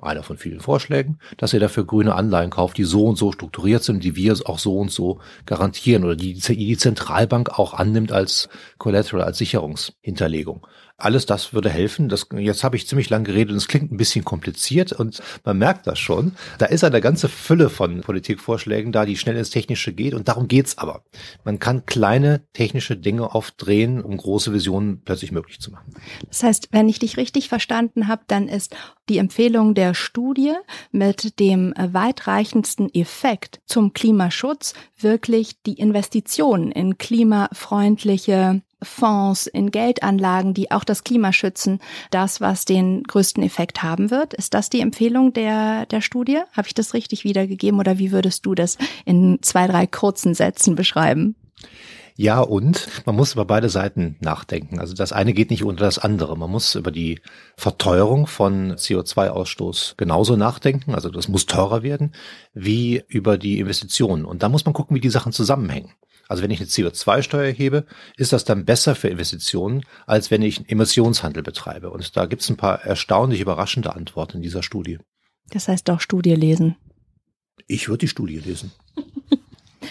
einer 0.02 0.24
von 0.24 0.38
vielen 0.38 0.60
Vorschlägen, 0.60 1.20
dass 1.38 1.54
ihr 1.54 1.60
dafür 1.60 1.86
grüne 1.86 2.16
Anleihen 2.16 2.50
kauft, 2.50 2.78
die 2.78 2.84
so 2.84 3.06
und 3.06 3.18
so 3.18 3.32
strukturiert 3.32 3.84
sind, 3.84 4.04
die 4.04 4.16
wir 4.16 4.36
auch 4.46 4.60
so 4.60 4.78
und 4.78 4.92
so 4.92 5.20
garantieren 5.46 6.04
oder 6.04 6.16
die 6.16 6.34
die 6.34 6.78
Zentralbank 6.78 7.60
auch 7.60 7.74
annimmt 7.74 8.12
als 8.12 8.50
Collateral, 8.78 9.24
als 9.24 9.38
Sicherungshinterlegung 9.38 10.66
alles 11.04 11.26
das 11.26 11.54
würde 11.54 11.70
helfen. 11.70 12.10
Das, 12.10 12.28
jetzt 12.38 12.64
habe 12.64 12.76
ich 12.76 12.88
ziemlich 12.88 13.10
lang 13.10 13.24
geredet 13.24 13.52
und 13.52 13.58
es 13.58 13.68
klingt 13.68 13.92
ein 13.92 13.98
bisschen 13.98 14.26
kompliziert 14.26 14.94
und 14.94 15.22
man 15.44 15.58
merkt 15.58 15.88
das 15.88 16.00
schon. 16.00 16.34
Da 16.58 16.68
ist 16.68 16.84
eine 16.84 17.02
ganze 17.02 17.30
Fülle 17.30 17.70
von 17.70 18.02
Politikvorschlägen 18.02 18.92
da, 18.92 19.06
die 19.06 19.18
schnell 19.18 19.38
ins 19.38 19.50
Technische 19.50 19.94
geht 19.94 20.14
und 20.14 20.28
darum 20.28 20.48
geht's 20.48 20.78
aber. 20.78 21.04
Man 21.44 21.60
kann 21.60 21.86
kleine 21.86 22.42
technische 22.54 22.98
Dinge 22.98 23.34
aufdrehen, 23.34 24.02
um 24.02 24.18
große 24.18 24.54
Visionen 24.54 25.02
plötzlich 25.04 25.32
möglich 25.32 25.60
zu 25.60 25.72
machen. 25.72 25.94
Das 26.28 26.44
heißt, 26.44 26.70
wenn 26.72 26.90
ich 26.90 27.00
dich 27.00 27.18
richtig 27.18 27.50
verstanden 27.50 28.08
habe, 28.08 28.24
dann 28.28 28.48
ist 28.48 28.76
die 29.10 29.18
Empfehlung 29.18 29.74
der 29.74 29.94
Studie 29.94 30.54
mit 30.92 31.40
dem 31.40 31.74
weitreichendsten 31.76 32.94
Effekt 32.94 33.62
zum 33.66 33.94
Klimaschutz 33.94 34.74
wirklich 34.98 35.62
die 35.64 35.74
Investitionen 35.74 36.72
in 36.72 36.98
klimafreundliche 36.98 38.62
Fonds, 38.82 39.48
in 39.48 39.72
Geldanlagen, 39.72 40.54
die 40.54 40.72
auch 40.72 40.84
das 40.84 41.04
Klima 41.04 41.34
schützen, 41.34 41.80
das, 42.10 42.42
was 42.42 42.66
den 42.66 43.04
größten 43.04 43.44
Effekt 43.44 43.84
haben 43.84 44.12
wird. 44.12 44.34
Ist 44.34 44.54
das 44.54 44.70
die 44.70 44.82
Empfehlung 44.82 45.34
der, 45.34 45.86
der 45.86 46.02
Studie? 46.02 46.40
Habe 46.54 46.68
ich 46.68 46.74
das 46.74 46.94
richtig 46.94 47.24
wiedergegeben 47.24 47.80
oder 47.80 47.98
wie 48.00 48.12
würdest 48.12 48.46
du 48.46 48.56
das 48.56 48.78
in 49.06 49.40
zwei, 49.42 49.68
drei 49.68 49.88
kurzen 49.88 50.34
Sätzen 50.34 50.76
beschreiben? 50.76 51.36
Ja, 52.16 52.40
und 52.42 52.88
man 53.06 53.16
muss 53.16 53.34
über 53.34 53.46
beide 53.46 53.70
Seiten 53.70 54.18
nachdenken. 54.20 54.80
Also 54.80 54.94
das 54.94 55.12
eine 55.12 55.34
geht 55.34 55.50
nicht 55.50 55.64
unter 55.64 55.86
das 55.86 55.98
andere. 55.98 56.38
Man 56.38 56.52
muss 56.52 56.76
über 56.76 56.92
die 56.92 57.20
Verteuerung 57.56 58.28
von 58.28 58.74
CO2-Ausstoß 58.74 59.96
genauso 59.98 60.36
nachdenken. 60.36 60.94
Also 60.94 61.10
das 61.10 61.28
muss 61.28 61.46
teurer 61.46 61.84
werden, 61.84 62.14
wie 62.54 63.04
über 63.08 63.38
die 63.38 63.60
Investitionen. 63.60 64.26
Und 64.26 64.44
da 64.44 64.50
muss 64.50 64.66
man 64.66 64.74
gucken, 64.74 64.96
wie 64.96 65.02
die 65.02 65.10
Sachen 65.10 65.32
zusammenhängen. 65.32 65.94
Also 66.32 66.44
wenn 66.44 66.52
ich 66.52 66.62
eine 66.62 66.70
CO2-Steuer 66.70 67.44
erhebe, 67.44 67.86
ist 68.16 68.32
das 68.32 68.46
dann 68.46 68.64
besser 68.64 68.96
für 68.96 69.10
Investitionen, 69.10 69.84
als 70.08 70.32
wenn 70.32 70.42
ich 70.42 70.60
einen 70.60 70.70
Emissionshandel 70.70 71.44
betreibe. 71.44 71.90
Und 71.90 72.16
da 72.16 72.26
gibt 72.26 72.42
es 72.42 72.50
ein 72.50 72.56
paar 72.56 72.86
erstaunlich 72.86 73.42
überraschende 73.42 73.94
Antworten 73.94 74.38
in 74.38 74.42
dieser 74.42 74.64
Studie. 74.64 75.00
Das 75.50 75.68
heißt 75.68 75.90
auch 75.90 76.00
Studie 76.00 76.36
lesen. 76.36 76.78
Ich 77.68 77.90
würde 77.90 77.98
die 77.98 78.08
Studie 78.08 78.40
lesen. 78.40 78.72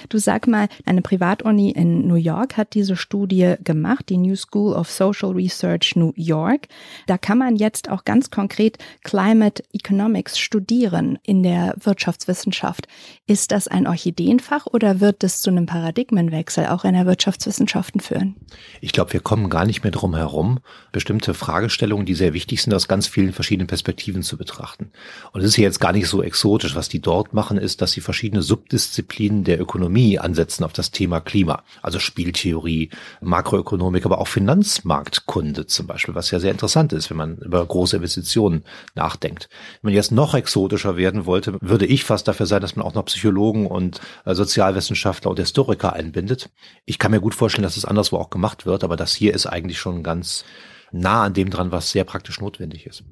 Du 0.08 0.18
sag 0.18 0.46
mal, 0.46 0.68
eine 0.84 1.02
Privatuni 1.02 1.70
in 1.70 2.06
New 2.06 2.14
York 2.14 2.56
hat 2.56 2.74
diese 2.74 2.96
Studie 2.96 3.54
gemacht, 3.62 4.08
die 4.08 4.16
New 4.16 4.36
School 4.36 4.74
of 4.74 4.90
Social 4.90 5.32
Research 5.32 5.96
New 5.96 6.12
York. 6.16 6.68
Da 7.06 7.18
kann 7.18 7.38
man 7.38 7.56
jetzt 7.56 7.90
auch 7.90 8.04
ganz 8.04 8.30
konkret 8.30 8.78
Climate 9.02 9.62
Economics 9.72 10.38
studieren 10.38 11.18
in 11.22 11.42
der 11.42 11.74
Wirtschaftswissenschaft. 11.82 12.86
Ist 13.26 13.52
das 13.52 13.68
ein 13.68 13.86
Orchideenfach 13.86 14.66
oder 14.66 15.00
wird 15.00 15.24
es 15.24 15.40
zu 15.40 15.50
einem 15.50 15.66
Paradigmenwechsel 15.66 16.66
auch 16.66 16.84
in 16.84 16.94
der 16.94 17.06
Wirtschaftswissenschaften 17.06 18.00
führen? 18.00 18.36
Ich 18.80 18.92
glaube, 18.92 19.12
wir 19.12 19.20
kommen 19.20 19.50
gar 19.50 19.66
nicht 19.66 19.82
mehr 19.82 19.92
drum 19.92 20.14
herum, 20.14 20.60
bestimmte 20.92 21.34
Fragestellungen, 21.34 22.06
die 22.06 22.14
sehr 22.14 22.32
wichtig 22.32 22.62
sind, 22.62 22.74
aus 22.74 22.88
ganz 22.88 23.06
vielen 23.06 23.32
verschiedenen 23.32 23.66
Perspektiven 23.66 24.22
zu 24.22 24.36
betrachten. 24.36 24.90
Und 25.32 25.40
es 25.40 25.48
ist 25.48 25.56
jetzt 25.56 25.80
gar 25.80 25.92
nicht 25.92 26.08
so 26.08 26.22
exotisch. 26.22 26.74
Was 26.74 26.88
die 26.88 27.00
dort 27.00 27.34
machen, 27.34 27.58
ist, 27.58 27.82
dass 27.82 27.92
sie 27.92 28.00
verschiedene 28.00 28.42
Subdisziplinen 28.42 29.44
der 29.44 29.60
Ökonomie 29.60 29.79
Ökonomie 29.80 30.18
ansetzen 30.18 30.64
auf 30.64 30.74
das 30.74 30.90
Thema 30.90 31.20
Klima. 31.20 31.62
Also 31.80 31.98
Spieltheorie, 31.98 32.90
Makroökonomik, 33.22 34.04
aber 34.04 34.18
auch 34.18 34.28
Finanzmarktkunde 34.28 35.66
zum 35.66 35.86
Beispiel, 35.86 36.14
was 36.14 36.30
ja 36.30 36.38
sehr 36.38 36.50
interessant 36.50 36.92
ist, 36.92 37.08
wenn 37.08 37.16
man 37.16 37.38
über 37.38 37.64
große 37.64 37.96
Investitionen 37.96 38.64
nachdenkt. 38.94 39.48
Wenn 39.80 39.90
man 39.90 39.94
jetzt 39.94 40.12
noch 40.12 40.34
exotischer 40.34 40.98
werden 40.98 41.24
wollte, 41.24 41.56
würde 41.62 41.86
ich 41.86 42.04
fast 42.04 42.28
dafür 42.28 42.44
sein, 42.44 42.60
dass 42.60 42.76
man 42.76 42.84
auch 42.84 42.92
noch 42.92 43.06
Psychologen 43.06 43.66
und 43.66 44.00
äh, 44.26 44.34
Sozialwissenschaftler 44.34 45.30
und 45.30 45.38
Historiker 45.38 45.94
einbindet. 45.94 46.50
Ich 46.84 46.98
kann 46.98 47.10
mir 47.10 47.20
gut 47.20 47.34
vorstellen, 47.34 47.64
dass 47.64 47.78
es 47.78 47.86
anderswo 47.86 48.18
auch 48.18 48.28
gemacht 48.28 48.66
wird, 48.66 48.84
aber 48.84 48.96
das 48.96 49.14
hier 49.14 49.32
ist 49.32 49.46
eigentlich 49.46 49.78
schon 49.78 50.02
ganz 50.02 50.44
nah 50.92 51.24
an 51.24 51.34
dem 51.34 51.50
dran, 51.50 51.72
was 51.72 51.90
sehr 51.90 52.04
praktisch 52.04 52.40
notwendig 52.40 52.86
ist. 52.86 53.04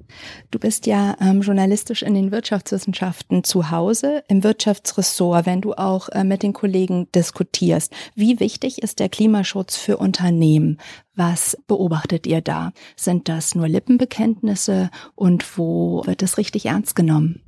Du 0.51 0.59
bist 0.59 0.87
ja 0.87 1.17
ähm, 1.21 1.43
journalistisch 1.43 2.03
in 2.03 2.15
den 2.15 2.31
Wirtschaftswissenschaften 2.31 3.45
zu 3.45 3.71
Hause, 3.71 4.23
im 4.29 4.45
Wirtschaftsressort, 4.45 5.47
wenn 5.47 5.61
du 5.61 5.75
auch 5.75 6.09
äh, 6.11 6.25
mit 6.25 6.43
den 6.43 6.53
Kollegen 6.53 7.11
diskutierst. 7.13 7.93
Wie 8.15 8.41
wichtig 8.41 8.83
ist 8.83 8.99
der 8.99 9.09
Klimaschutz 9.09 9.77
für 9.77 9.97
Unternehmen? 9.97 10.79
Was 11.19 11.59
beobachtet 11.67 12.29
ihr 12.29 12.41
da? 12.41 12.73
Sind 12.95 13.29
das 13.29 13.57
nur 13.57 13.67
Lippenbekenntnisse 13.67 14.89
und 15.17 15.59
wo 15.59 16.07
wird 16.07 16.23
es 16.23 16.39
richtig 16.39 16.67
ernst 16.67 16.95
genommen? 16.95 17.43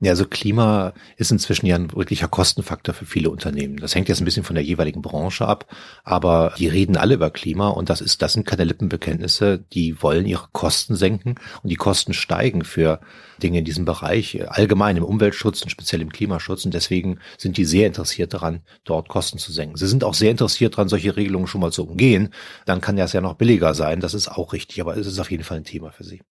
Ja, 0.00 0.10
also 0.10 0.26
Klima 0.26 0.92
ist 1.16 1.32
inzwischen 1.32 1.64
ja 1.64 1.76
ein 1.76 1.90
wirklicher 1.94 2.28
Kostenfaktor 2.28 2.94
für 2.94 3.06
viele 3.06 3.30
Unternehmen. 3.30 3.78
Das 3.78 3.94
hängt 3.94 4.10
jetzt 4.10 4.20
ein 4.20 4.26
bisschen 4.26 4.44
von 4.44 4.56
der 4.56 4.62
jeweiligen 4.62 5.00
Branche 5.00 5.48
ab, 5.48 5.74
aber 6.04 6.52
die 6.58 6.68
reden 6.68 6.98
alle 6.98 7.14
über 7.14 7.30
Klima 7.30 7.68
und 7.68 7.88
das 7.88 8.02
ist, 8.02 8.20
das 8.20 8.34
sind 8.34 8.44
keine 8.44 8.64
Lippenbekenntnisse. 8.64 9.64
Die 9.72 10.02
wollen 10.02 10.26
ihre 10.26 10.48
Kosten 10.52 10.94
senken 10.94 11.36
und 11.62 11.70
die 11.70 11.76
Kosten 11.76 12.12
steigen 12.12 12.62
für 12.62 13.00
Dinge 13.42 13.60
in 13.60 13.64
diesem 13.64 13.86
Bereich, 13.86 14.38
allgemein 14.48 14.98
im 14.98 15.04
Umweltschutz 15.04 15.62
und 15.62 15.70
speziell 15.70 16.02
im 16.02 16.12
Klimaschutz. 16.12 16.66
Und 16.66 16.74
deswegen 16.74 17.20
sind 17.38 17.56
die 17.56 17.64
sehr 17.64 17.86
interessiert 17.86 18.34
daran, 18.34 18.60
dort 18.84 19.08
Kosten 19.08 19.38
zu 19.38 19.50
senken. 19.50 19.76
Sie 19.76 19.86
sind 19.86 20.04
auch 20.04 20.14
sehr 20.14 20.30
interessiert 20.30 20.74
daran, 20.74 20.88
solche 20.88 21.16
Regelungen 21.16 21.46
schon 21.46 21.62
mal 21.62 21.72
zu 21.72 21.86
umgehen. 21.86 22.28
Dann 22.66 22.82
kann 22.82 22.96
das 22.96 23.13
ja 23.14 23.20
noch 23.20 23.34
billiger 23.34 23.74
sein. 23.74 24.00
Das 24.00 24.14
ist 24.14 24.28
auch 24.28 24.52
richtig, 24.52 24.80
aber 24.80 24.96
es 24.96 25.06
ist 25.06 25.18
auf 25.18 25.30
jeden 25.30 25.44
Fall 25.44 25.58
ein 25.58 25.64
Thema 25.64 25.90
für 25.90 26.04
sie. 26.04 26.22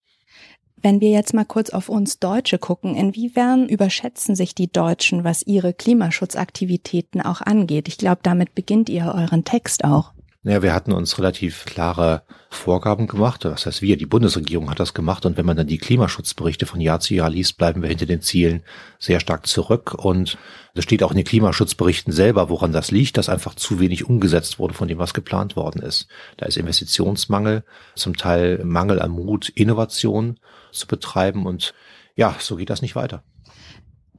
Wenn 0.77 0.99
wir 0.99 1.11
jetzt 1.11 1.33
mal 1.33 1.45
kurz 1.45 1.69
auf 1.69 1.87
uns 1.87 2.19
Deutsche 2.19 2.59
gucken, 2.59 2.95
inwiefern 2.95 3.69
überschätzen 3.69 4.35
sich 4.35 4.53
die 4.53 4.69
Deutschen, 4.69 5.23
was 5.23 5.41
ihre 5.41 5.73
Klimaschutzaktivitäten 5.73 7.21
auch 7.21 7.39
angeht? 7.39 7.87
Ich 7.87 7.97
glaube, 7.97 8.19
damit 8.21 8.53
beginnt 8.53 8.89
ihr 8.89 9.13
euren 9.15 9.45
Text 9.45 9.85
auch. 9.85 10.11
Naja, 10.45 10.61
wir 10.61 10.73
hatten 10.73 10.91
uns 10.91 11.17
relativ 11.19 11.63
klare 11.63 12.23
Vorgaben 12.49 13.07
gemacht. 13.07 13.45
Das 13.45 13.65
heißt, 13.65 13.81
wir, 13.81 13.95
die 13.95 14.05
Bundesregierung 14.05 14.69
hat 14.69 14.81
das 14.81 14.93
gemacht. 14.93 15.25
Und 15.25 15.37
wenn 15.37 15.45
man 15.45 15.55
dann 15.55 15.67
die 15.67 15.77
Klimaschutzberichte 15.77 16.65
von 16.65 16.81
Jahr 16.81 16.99
zu 16.99 17.13
Jahr 17.13 17.29
liest, 17.29 17.57
bleiben 17.57 17.81
wir 17.81 17.87
hinter 17.87 18.05
den 18.05 18.21
Zielen 18.21 18.61
sehr 18.99 19.21
stark 19.21 19.47
zurück. 19.47 19.93
Und 19.93 20.37
das 20.75 20.83
steht 20.83 21.01
auch 21.01 21.11
in 21.11 21.17
den 21.17 21.25
Klimaschutzberichten 21.25 22.11
selber, 22.11 22.49
woran 22.49 22.73
das 22.73 22.91
liegt, 22.91 23.15
dass 23.15 23.29
einfach 23.29 23.55
zu 23.55 23.79
wenig 23.79 24.05
umgesetzt 24.05 24.59
wurde 24.59 24.73
von 24.73 24.89
dem, 24.89 24.97
was 24.97 25.13
geplant 25.13 25.55
worden 25.55 25.81
ist. 25.81 26.07
Da 26.35 26.45
ist 26.45 26.57
Investitionsmangel, 26.57 27.63
zum 27.95 28.17
Teil 28.17 28.65
Mangel 28.65 29.01
an 29.01 29.11
Mut, 29.11 29.47
Innovation 29.47 30.39
zu 30.73 30.87
betreiben. 30.87 31.45
Und 31.45 31.73
ja, 32.15 32.35
so 32.39 32.57
geht 32.57 32.69
das 32.69 32.81
nicht 32.81 32.97
weiter 32.97 33.23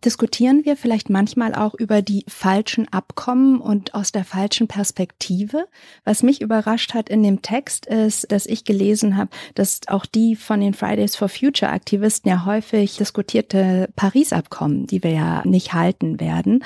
diskutieren 0.05 0.65
wir 0.65 0.77
vielleicht 0.77 1.09
manchmal 1.09 1.55
auch 1.55 1.75
über 1.75 2.03
die 2.03 2.25
falschen 2.29 2.93
Abkommen 2.93 3.61
und 3.61 3.95
aus 3.95 4.13
der 4.13 4.25
falschen 4.25 4.69
Perspektive. 4.69 5.67
Was 6.05 6.23
mich 6.23 6.41
überrascht 6.41 6.95
hat 6.95 7.09
in 7.09 7.23
dem 7.23 7.43
Text 7.43 7.87
ist, 7.87 8.31
dass 8.31 8.47
ich 8.47 8.65
gelesen 8.65 9.17
habe, 9.17 9.31
dass 9.55 9.81
auch 9.89 10.07
die 10.07 10.37
von 10.37 10.61
den 10.61 10.75
Fridays 10.75 11.17
for 11.17 11.29
Future 11.29 11.73
Aktivisten 11.73 12.31
ja 12.31 12.45
häufig 12.45 12.97
diskutierte 12.97 13.89
Paris-Abkommen, 13.97 14.87
die 14.87 15.03
wir 15.03 15.13
ja 15.13 15.43
nicht 15.45 15.73
halten 15.73 16.21
werden, 16.21 16.65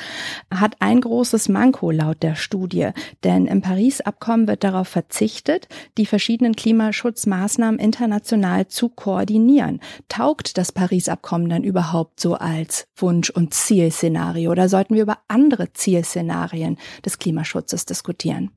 hat 0.53 0.77
ein 0.81 1.01
großes 1.01 1.49
Manko 1.49 1.91
laut 1.91 2.23
der 2.23 2.35
Studie. 2.35 2.91
Denn 3.25 3.47
im 3.47 3.63
Paris-Abkommen 3.63 4.49
wird 4.49 4.65
darauf 4.65 4.89
verzichtet, 4.89 5.69
die 5.97 6.07
verschiedenen 6.07 6.57
Klimaschutzmaßnahmen 6.57 7.79
international 7.79 8.67
zu 8.69 8.89
koordinieren. 8.89 9.81
Taugt 10.09 10.59
das 10.59 10.73
Paris-Abkommen 10.73 11.49
dann 11.49 11.63
überhaupt 11.63 12.21
so 12.21 12.35
als 12.35 12.87
Wunsch 12.97 13.28
Wunsch- 13.29 13.31
und 13.31 13.55
Zielszenario 13.55 14.51
oder 14.51 14.69
sollten 14.69 14.95
wir 14.95 15.03
über 15.03 15.19
andere 15.29 15.73
Zielszenarien 15.73 16.79
des 17.05 17.19
Klimaschutzes 17.19 17.87
diskutieren? 17.87 18.51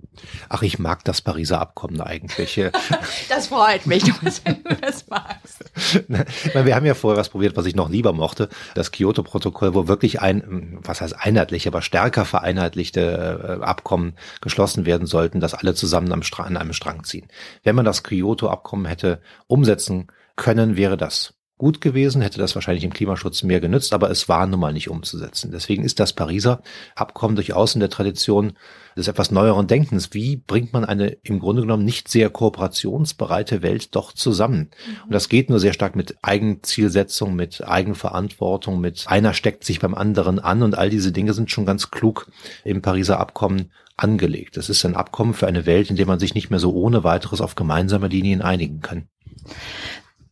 Ach, 0.50 0.62
ich 0.62 0.80
mag 0.80 1.04
das 1.04 1.22
Pariser 1.22 1.60
Abkommen 1.60 2.02
eigentlich. 2.02 2.62
das 3.30 3.48
freut 3.48 3.86
mich, 3.86 4.04
wenn 4.44 4.64
du 4.64 4.76
das 4.76 5.08
magst. 5.08 5.72
Wir 6.54 6.76
haben 6.76 6.86
ja 6.86 6.94
vorher 6.94 7.20
was 7.20 7.30
probiert, 7.30 7.56
was 7.56 7.66
ich 7.66 7.76
noch 7.76 7.90
lieber 7.90 8.14
mochte. 8.14 8.50
Das 8.76 8.92
Kyoto-Protokoll, 8.92 9.74
wo 9.74 9.88
wirklich 9.88 10.22
ein, 10.22 10.80
was 10.84 11.02
heißt 11.02 11.16
einheitlich, 11.18 11.68
aber 11.68 11.82
stärker 11.82 12.26
vereinheitlichte 12.26 13.60
äh, 13.62 13.64
Abkommen 13.64 14.14
geschlossen 14.42 14.86
werden 14.86 15.08
sollten, 15.08 15.40
dass 15.40 15.54
alle 15.54 15.74
zusammen 15.74 16.12
am 16.12 16.22
an 16.38 16.58
einem 16.58 16.74
Strang 16.74 17.04
ziehen. 17.04 17.28
Wenn 17.64 17.76
man 17.76 17.86
das 17.86 18.04
Kyoto-Abkommen 18.04 18.86
hätte 18.86 19.22
umsetzen 19.48 20.08
können, 20.36 20.78
wäre 20.78 20.98
das 20.98 21.34
gut 21.62 21.80
gewesen, 21.80 22.24
hätte 22.24 22.40
das 22.40 22.56
wahrscheinlich 22.56 22.84
im 22.84 22.92
Klimaschutz 22.92 23.44
mehr 23.44 23.60
genützt, 23.60 23.94
aber 23.94 24.10
es 24.10 24.28
war 24.28 24.48
nun 24.48 24.60
mal 24.60 24.74
nicht 24.74 24.90
umzusetzen. 24.90 25.52
Deswegen 25.52 25.84
ist 25.84 26.00
das 26.00 26.12
Pariser 26.12 26.64
Abkommen 26.96 27.36
durchaus 27.36 27.76
in 27.76 27.82
der 27.82 27.92
Tradition 27.92 28.54
des 28.98 29.08
etwas 29.08 29.30
neueren 29.30 29.68
Denkens. 29.68 30.12
Wie 30.12 30.38
bringt 30.38 30.74
man 30.74 30.86
eine 30.86 31.10
im 31.22 31.38
Grunde 31.38 31.62
genommen 31.62 31.86
nicht 31.86 32.08
sehr 32.08 32.32
kooperationsbereite 32.32 33.62
Welt 33.62 33.96
doch 33.96 34.12
zusammen? 34.12 34.72
Mhm. 34.72 35.04
Und 35.04 35.14
das 35.14 35.30
geht 35.30 35.52
nur 35.52 35.60
sehr 35.60 35.74
stark 35.74 35.96
mit 35.96 36.18
Eigenzielsetzung, 36.24 37.36
mit 37.36 37.64
Eigenverantwortung, 37.64 38.82
mit 38.82 39.06
einer 39.06 39.36
steckt 39.36 39.64
sich 39.64 39.80
beim 39.80 39.94
anderen 39.94 40.40
an 40.40 40.64
und 40.64 40.76
all 40.76 40.90
diese 40.90 41.12
Dinge 41.12 41.34
sind 41.36 41.52
schon 41.52 41.68
ganz 41.68 41.92
klug 41.92 42.32
im 42.64 42.82
Pariser 42.82 43.20
Abkommen 43.20 43.70
angelegt. 43.98 44.58
Es 44.58 44.68
ist 44.68 44.84
ein 44.84 44.96
Abkommen 44.96 45.36
für 45.36 45.46
eine 45.46 45.68
Welt, 45.68 45.92
in 45.92 45.96
der 45.96 46.08
man 46.08 46.18
sich 46.18 46.34
nicht 46.34 46.50
mehr 46.50 46.60
so 46.60 46.74
ohne 46.74 47.04
weiteres 47.04 47.40
auf 47.40 47.54
gemeinsame 47.54 48.08
Linien 48.08 48.42
einigen 48.42 48.82
kann. 48.82 49.10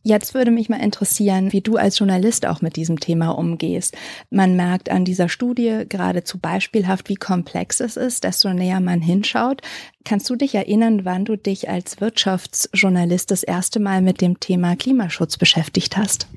Jetzt 0.02 0.32
würde 0.32 0.50
mich 0.50 0.70
mal 0.70 0.80
interessieren, 0.80 1.52
wie 1.52 1.60
du 1.60 1.76
als 1.76 1.98
Journalist 1.98 2.46
auch 2.46 2.62
mit 2.62 2.76
diesem 2.76 3.00
Thema 3.00 3.30
umgehst. 3.30 3.96
Man 4.30 4.56
merkt 4.56 4.90
an 4.90 5.04
dieser 5.04 5.28
Studie 5.28 5.84
geradezu 5.86 6.38
beispielhaft, 6.38 7.10
wie 7.10 7.16
komplex 7.16 7.80
es 7.80 7.98
ist, 7.98 8.24
desto 8.24 8.52
näher 8.54 8.80
man 8.80 9.02
hinschaut. 9.02 9.60
Kannst 10.04 10.30
du 10.30 10.36
dich 10.36 10.54
erinnern, 10.54 11.04
wann 11.04 11.26
du 11.26 11.36
dich 11.36 11.68
als 11.68 12.00
Wirtschaftsjournalist 12.00 13.30
das 13.30 13.42
erste 13.42 13.78
Mal 13.78 14.00
mit 14.00 14.22
dem 14.22 14.40
Thema 14.40 14.74
Klimaschutz 14.74 15.36
beschäftigt 15.36 15.98
hast? 15.98 16.28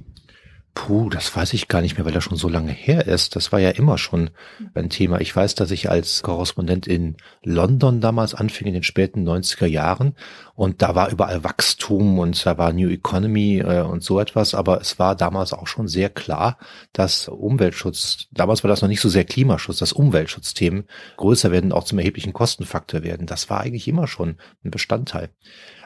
Puh, 0.76 1.10
das 1.10 1.36
weiß 1.36 1.54
ich 1.54 1.68
gar 1.68 1.82
nicht 1.82 1.98
mehr, 1.98 2.06
weil 2.06 2.14
das 2.14 2.24
schon 2.24 2.38
so 2.38 2.50
lange 2.50 2.72
her 2.72 3.06
ist. 3.06 3.36
Das 3.36 3.52
war 3.52 3.60
ja 3.60 3.70
immer 3.70 4.00
schon 4.00 4.32
ein 4.74 4.90
Thema. 4.90 5.22
Ich 5.22 5.36
weiß, 5.36 5.54
dass 5.54 5.70
ich 5.70 5.92
als 5.92 6.24
Korrespondent 6.24 6.88
in 6.88 7.16
London 7.44 8.02
damals 8.02 8.34
anfing 8.34 8.66
in 8.68 8.74
den 8.74 8.82
späten 8.82 9.28
90er 9.28 9.68
Jahren 9.68 10.16
und 10.56 10.82
da 10.82 10.96
war 10.96 11.12
überall 11.12 11.44
Wachstum 11.44 12.18
und 12.18 12.44
da 12.44 12.58
war 12.58 12.74
New 12.74 12.90
Economy 12.90 13.60
äh, 13.60 13.82
und 13.82 14.04
so 14.04 14.20
etwas, 14.20 14.56
aber 14.56 14.82
es 14.82 14.98
war 14.98 15.16
damals 15.16 15.54
auch 15.54 15.68
schon 15.68 15.88
sehr 15.88 16.10
klar, 16.10 16.58
dass 16.92 17.28
Umweltschutz, 17.28 18.28
damals 18.32 18.64
war 18.64 18.70
das 18.70 18.82
noch 18.82 18.90
nicht 18.90 19.02
so 19.02 19.10
sehr 19.10 19.26
Klimaschutz, 19.26 19.78
dass 19.78 19.94
Umweltschutzthemen 19.94 20.86
größer 21.18 21.52
werden, 21.52 21.72
auch 21.72 21.84
zum 21.84 22.00
erheblichen 22.00 22.34
Kostenfaktor 22.34 23.04
werden. 23.04 23.28
Das 23.28 23.48
war 23.50 23.62
eigentlich 23.62 23.88
immer 23.88 24.08
schon 24.08 24.38
ein 24.66 24.72
Bestandteil. 24.72 25.30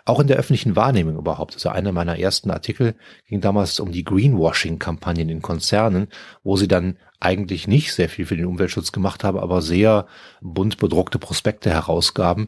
Auch 0.08 0.22
in 0.22 0.28
der 0.28 0.38
öffentlichen 0.38 0.78
Wahrnehmung 0.78 1.18
überhaupt. 1.18 1.56
Also 1.56 1.68
einer 1.68 1.92
meiner 1.92 2.18
ersten 2.18 2.50
Artikel 2.50 2.96
ging 3.28 3.42
damals 3.42 3.78
um 3.82 3.92
die 3.92 4.06
Greenwashing-Kampagnen 4.06 5.28
in 5.28 5.42
Konzernen, 5.42 6.08
wo 6.46 6.56
sie 6.56 6.70
dann 6.70 6.98
eigentlich 7.20 7.68
nicht 7.68 7.94
sehr 7.94 8.08
viel 8.08 8.26
für 8.26 8.38
den 8.38 8.46
Umweltschutz 8.46 8.94
gemacht 8.94 9.26
haben, 9.26 9.38
aber 9.38 9.62
sehr 9.62 10.08
bunt 10.40 10.78
bedruckte 10.78 11.20
Prospekte 11.20 11.72
herausgaben, 11.72 12.48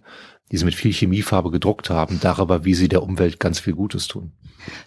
die 0.51 0.57
sie 0.57 0.65
mit 0.65 0.75
viel 0.75 0.93
Chemiefarbe 0.93 1.51
gedruckt 1.51 1.89
haben, 1.89 2.19
darüber, 2.21 2.65
wie 2.65 2.73
sie 2.73 2.87
der 2.89 3.03
Umwelt 3.03 3.39
ganz 3.39 3.59
viel 3.59 3.73
Gutes 3.73 4.07
tun. 4.07 4.31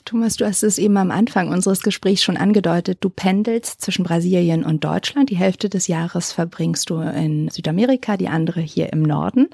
Thomas, 0.05 0.37
du 0.37 0.45
hast 0.45 0.63
es 0.63 0.79
eben 0.79 0.97
am 0.97 1.11
Anfang 1.11 1.49
unseres 1.49 1.83
Gesprächs 1.83 2.23
schon 2.23 2.37
angedeutet. 2.37 2.99
Du 3.01 3.11
pendelst 3.11 3.81
zwischen 3.81 4.05
Brasilien 4.05 4.65
und 4.65 4.85
Deutschland. 4.85 5.31
Die 5.31 5.37
Hälfte 5.37 5.69
des 5.69 5.87
Jahres 5.87 6.33
verbringst 6.33 6.91
du 6.91 7.01
in 7.01 7.49
Südamerika, 7.49 8.17
die 8.17 8.29
andere 8.29 8.61
hier 8.61 8.93
im 8.93 9.03
Norden. 9.03 9.49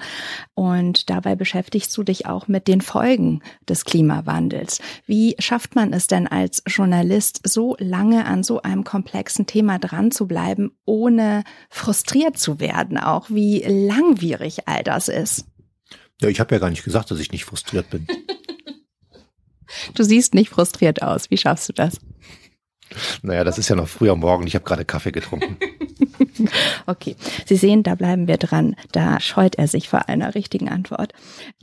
Und 0.55 1.09
dabei 1.09 1.35
beschäftigst 1.35 1.95
du 1.97 2.03
dich 2.03 2.25
auch 2.25 2.47
mit 2.47 2.67
den 2.67 2.81
Folgen 2.81 3.41
des 3.67 3.85
Klimawandels. 3.85 4.79
Wie 5.05 5.35
schafft 5.39 5.75
man 5.75 5.93
es 5.93 6.07
denn 6.07 6.27
als 6.27 6.63
Journalist, 6.67 7.41
so 7.47 7.75
lange 7.79 8.25
an 8.25 8.43
so 8.43 8.61
einem 8.61 8.83
komplexen 8.83 9.45
Thema 9.45 9.79
dran 9.79 10.11
zu 10.11 10.27
bleiben, 10.27 10.71
ohne 10.85 11.43
frustriert 11.69 12.37
zu 12.37 12.59
werden? 12.59 12.97
Auch 12.97 13.29
wie 13.29 13.63
langwierig 13.65 14.67
all 14.67 14.83
das 14.83 15.07
ist? 15.07 15.45
Ja, 16.21 16.27
ich 16.29 16.39
habe 16.39 16.53
ja 16.53 16.59
gar 16.59 16.69
nicht 16.69 16.83
gesagt, 16.83 17.11
dass 17.11 17.19
ich 17.19 17.31
nicht 17.31 17.45
frustriert 17.45 17.89
bin. 17.89 18.07
Du 19.93 20.01
siehst 20.03 20.33
nicht 20.33 20.49
frustriert 20.49 21.03
aus. 21.03 21.29
Wie 21.29 21.37
schaffst 21.37 21.69
du 21.69 21.73
das? 21.73 21.99
Naja, 23.21 23.43
das 23.43 23.59
ist 23.59 23.69
ja 23.69 23.75
noch 23.75 23.87
früh 23.87 24.09
am 24.09 24.19
Morgen. 24.19 24.47
Ich 24.47 24.55
habe 24.55 24.65
gerade 24.65 24.83
Kaffee 24.83 25.11
getrunken. 25.11 25.57
okay, 26.85 27.15
Sie 27.45 27.55
sehen, 27.55 27.83
da 27.83 27.95
bleiben 27.95 28.27
wir 28.27 28.37
dran. 28.37 28.75
Da 28.91 29.19
scheut 29.19 29.55
er 29.55 29.67
sich 29.67 29.89
vor 29.89 30.09
einer 30.09 30.35
richtigen 30.35 30.69
Antwort. 30.69 31.13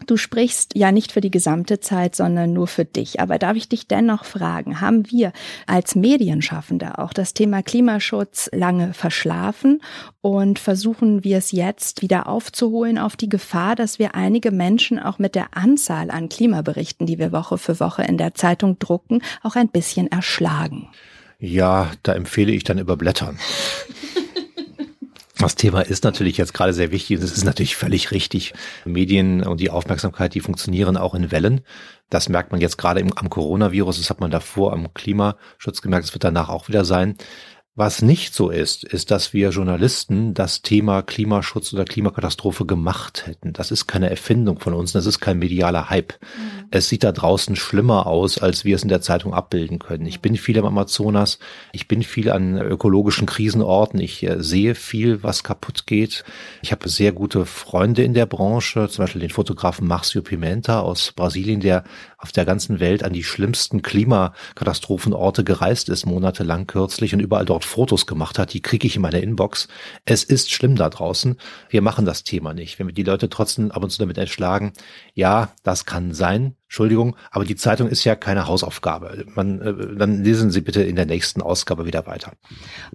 Du 0.07 0.17
sprichst 0.17 0.77
ja 0.77 0.93
nicht 0.93 1.13
für 1.13 1.21
die 1.21 1.31
gesamte 1.31 1.81
Zeit, 1.81 2.17
sondern 2.17 2.53
nur 2.53 2.67
für 2.67 2.85
dich. 2.85 3.21
Aber 3.21 3.39
darf 3.39 3.57
ich 3.57 3.69
dich 3.69 3.87
dennoch 3.89 4.25
fragen, 4.25 4.81
haben 4.81 5.11
wir 5.11 5.33
als 5.67 5.95
Medienschaffende 5.95 6.99
auch 6.99 7.13
das 7.13 7.35
Thema 7.35 7.63
Klimaschutz 7.63 8.49
lange 8.53 8.93
verschlafen 8.95 9.81
und 10.21 10.59
versuchen 10.59 11.25
wir 11.25 11.39
es 11.39 11.53
jetzt 11.53 12.03
wieder 12.03 12.29
aufzuholen 12.29 12.99
auf 12.99 13.17
die 13.17 13.29
Gefahr, 13.29 13.77
dass 13.77 13.99
wir 13.99 14.15
einige 14.15 14.51
Menschen 14.51 14.99
auch 14.99 15.19
mit 15.19 15.35
der 15.35 15.57
Anzahl 15.57 16.11
an 16.11 16.29
Klimaberichten, 16.29 17.07
die 17.07 17.19
wir 17.19 17.33
Woche 17.33 17.59
für 17.59 17.79
Woche 17.81 18.03
in 18.03 18.19
der 18.19 18.35
Zeitung 18.35 18.79
drucken, 18.79 19.23
auch 19.43 19.57
ein 19.57 19.69
bisschen 19.69 20.11
erschlagen? 20.11 20.89
Ja, 21.39 21.91
da 22.03 22.15
empfehle 22.15 22.53
ich 22.53 22.65
dann 22.65 22.79
überblättern. 22.79 23.39
Das 25.39 25.55
Thema 25.55 25.83
ist 25.83 26.03
natürlich 26.05 26.39
jetzt 26.39 26.55
gerade 26.55 26.73
sehr 26.73 26.93
wichtig. 26.93 27.19
Es 27.19 27.37
ist 27.37 27.45
natürlich 27.45 27.77
völlig 27.77 28.11
richtig. 28.11 28.55
Medien 28.87 29.43
und 29.43 29.61
die 29.61 29.69
Aufmerksamkeit, 29.69 30.35
die 30.35 30.41
funktionieren 30.41 30.97
auch 30.97 31.15
in 31.15 31.31
Wellen. 31.31 31.61
Das 32.09 32.31
merkt 32.31 32.53
man 32.53 32.61
jetzt 32.61 32.79
gerade 32.79 33.03
am 33.03 33.31
Coronavirus. 33.31 33.99
Das 33.99 34.09
hat 34.09 34.21
man 34.21 34.31
davor 34.31 34.73
am 34.73 34.95
Klimaschutz 34.95 35.83
gemerkt. 35.83 36.07
Das 36.07 36.15
wird 36.15 36.25
danach 36.25 36.49
auch 36.49 36.69
wieder 36.69 36.87
sein. 36.87 37.17
Was 37.79 38.01
nicht 38.01 38.33
so 38.35 38.49
ist, 38.49 38.85
ist, 38.85 39.11
dass 39.11 39.35
wir 39.35 39.51
Journalisten 39.51 40.33
das 40.33 40.63
Thema 40.63 41.03
Klimaschutz 41.03 41.75
oder 41.75 41.85
Klimakatastrophe 41.85 42.65
gemacht 42.65 43.27
hätten. 43.27 43.53
Das 43.53 43.71
ist 43.71 43.87
keine 43.87 44.09
Erfindung 44.09 44.59
von 44.61 44.73
uns, 44.73 44.93
das 44.93 45.05
ist 45.05 45.21
kein 45.21 45.39
medialer 45.39 45.91
Hype. 45.91 46.15
Mhm. 46.15 46.69
Es 46.71 46.89
sieht 46.89 47.05
da 47.05 47.13
draußen 47.13 47.55
schlimmer 47.55 48.07
aus, 48.07 48.39
als 48.39 48.65
wir 48.65 48.77
es 48.77 48.83
in 48.83 48.89
der 48.89 49.03
Zeitung 49.03 49.35
abbilden 49.35 49.79
können. 49.79 50.07
Ich 50.07 50.23
bin 50.23 50.39
viel 50.39 50.57
im 50.57 50.65
Amazonas, 50.65 51.39
ich 51.73 51.87
bin 51.87 52.03
viel 52.03 52.31
an 52.31 52.57
ökologischen 52.57 53.27
Krisenorten, 53.27 54.01
ich 54.01 54.23
äh, 54.23 54.43
sehe 54.43 54.75
viel, 54.75 55.23
was 55.23 55.45
kaputt 55.45 55.87
geht. 55.87 56.25
Ich 56.63 56.73
habe 56.73 56.89
sehr 56.89 57.13
gute 57.13 57.45
Freunde 57.45 58.05
in 58.05 58.15
der 58.15 58.25
Branche, 58.25 58.89
zum 58.89 59.03
Beispiel 59.03 59.21
den 59.21 59.29
Fotografen 59.29 59.87
Marcio 59.87 60.23
Pimenta 60.23 60.81
aus 60.81 61.13
Brasilien, 61.15 61.61
der 61.61 61.85
auf 62.17 62.33
der 62.33 62.47
ganzen 62.47 62.81
Welt 62.81 63.05
an 63.05 63.13
die 63.13 63.23
schlimmsten 63.23 63.83
Klimakatastrophenorte 63.83 65.45
gereist 65.45 65.91
ist, 65.91 66.07
monatelang 66.07 66.67
kürzlich 66.67 67.13
und 67.13 67.21
überall 67.21 67.45
dort 67.45 67.66
Fotos 67.67 68.07
gemacht 68.07 68.39
hat, 68.39 68.53
die 68.53 68.63
kriege 68.63 68.87
ich 68.87 68.97
in 68.97 69.03
meiner 69.03 69.23
Inbox. 69.23 69.69
Es 70.05 70.25
ist 70.25 70.51
schlimm 70.51 70.77
da 70.77 70.89
draußen. 70.89 71.37
Wir 71.69 71.83
machen 71.83 72.07
das 72.07 72.25
Thema 72.25 72.55
nicht. 72.55 72.79
Wenn 72.79 72.87
wir 72.87 72.95
die 72.95 73.03
Leute 73.03 73.29
trotzdem 73.29 73.71
ab 73.71 73.83
und 73.83 73.91
zu 73.91 73.99
damit 73.99 74.19
entschlagen, 74.19 74.73
ja, 75.15 75.51
das 75.63 75.85
kann 75.85 76.15
sein. 76.15 76.57
Entschuldigung, 76.69 77.17
aber 77.31 77.45
die 77.45 77.55
Zeitung 77.55 77.89
ist 77.89 78.03
ja 78.03 78.17
keine 78.17 78.49
Hausaufgabe. 78.49 79.25
Man, 79.35 79.61
äh, 79.61 79.97
dann 79.97 80.25
lesen 80.25 80.51
Sie 80.51 80.61
bitte 80.61 80.83
in 80.83 80.97
der 80.97 81.07
nächsten 81.07 81.41
Ausgabe 81.41 81.87
wieder 81.87 82.07
weiter. 82.07 82.33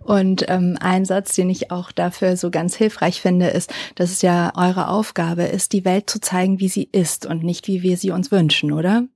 Und 0.03 0.43
ähm, 0.49 0.77
ein 0.81 1.05
Satz, 1.05 1.35
den 1.35 1.49
ich 1.49 1.71
auch 1.71 1.93
dafür 1.93 2.35
so 2.35 2.51
ganz 2.51 2.75
hilfreich 2.75 3.21
finde, 3.21 3.47
ist, 3.47 3.73
dass 3.95 4.11
es 4.11 4.21
ja 4.21 4.51
eure 4.55 4.89
Aufgabe 4.89 5.43
ist, 5.43 5.71
die 5.71 5.85
Welt 5.85 6.09
zu 6.09 6.19
zeigen, 6.19 6.59
wie 6.59 6.67
sie 6.67 6.89
ist 6.91 7.25
und 7.25 7.43
nicht 7.43 7.67
wie 7.67 7.81
wir 7.81 7.95
sie 7.95 8.11
uns 8.11 8.29
wünschen, 8.29 8.73
oder? 8.73 9.07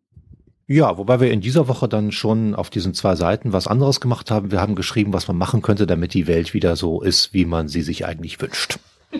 Ja, 0.67 0.97
wobei 0.97 1.19
wir 1.19 1.32
in 1.32 1.41
dieser 1.41 1.67
Woche 1.67 1.88
dann 1.88 2.12
schon 2.12 2.56
auf 2.56 2.71
diesen 2.71 2.95
zwei 2.95 3.15
Seiten 3.15 3.54
was 3.54 3.67
anderes 3.67 4.01
gemacht 4.01 4.32
haben. 4.32 4.51
Wir 4.51 4.60
haben 4.60 4.73
geschrieben, 4.73 5.13
was 5.13 5.28
man 5.28 5.38
machen 5.38 5.62
könnte, 5.62 5.86
damit 5.86 6.15
die 6.15 6.25
Welt 6.25 6.56
wieder 6.56 6.75
so 6.75 7.01
ist, 7.01 7.34
wie 7.34 7.45
man 7.45 7.67
sie 7.67 7.84
sich 7.84 8.06
eigentlich 8.06 8.41
wünscht. 8.41 8.80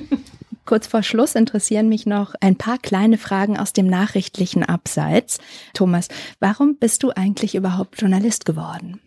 Kurz 0.66 0.88
vor 0.88 1.04
Schluss 1.04 1.36
interessieren 1.36 1.88
mich 1.88 2.08
noch 2.08 2.34
ein 2.42 2.56
paar 2.56 2.80
kleine 2.80 3.20
Fragen 3.20 3.60
aus 3.60 3.72
dem 3.72 3.86
nachrichtlichen 3.86 4.64
Abseits. 4.64 5.38
Thomas, 5.76 6.08
warum 6.40 6.78
bist 6.78 7.04
du 7.04 7.12
eigentlich 7.12 7.54
überhaupt 7.54 8.02
Journalist 8.02 8.46
geworden? 8.46 9.00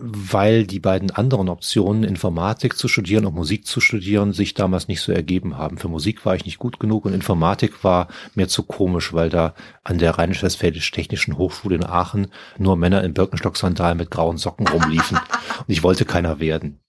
Weil 0.00 0.66
die 0.66 0.80
beiden 0.80 1.10
anderen 1.10 1.48
Optionen, 1.48 2.04
Informatik 2.04 2.76
zu 2.76 2.88
studieren 2.88 3.26
und 3.26 3.34
Musik 3.34 3.66
zu 3.66 3.80
studieren, 3.80 4.32
sich 4.32 4.54
damals 4.54 4.88
nicht 4.88 5.00
so 5.00 5.12
ergeben 5.12 5.56
haben. 5.58 5.78
Für 5.78 5.88
Musik 5.88 6.24
war 6.24 6.34
ich 6.34 6.44
nicht 6.44 6.58
gut 6.58 6.80
genug 6.80 7.04
und 7.04 7.14
Informatik 7.14 7.84
war 7.84 8.08
mir 8.34 8.48
zu 8.48 8.62
komisch, 8.62 9.12
weil 9.12 9.28
da 9.28 9.54
an 9.84 9.98
der 9.98 10.18
Rheinisch-Westfälisch-Technischen 10.18 11.38
Hochschule 11.38 11.76
in 11.76 11.84
Aachen 11.84 12.28
nur 12.58 12.76
Männer 12.76 13.04
in 13.04 13.14
Birkenstock-Sandalen 13.14 13.98
mit 13.98 14.10
grauen 14.10 14.38
Socken 14.38 14.66
rumliefen. 14.68 15.18
und 15.58 15.68
ich 15.68 15.82
wollte 15.82 16.04
keiner 16.04 16.40
werden. 16.40 16.80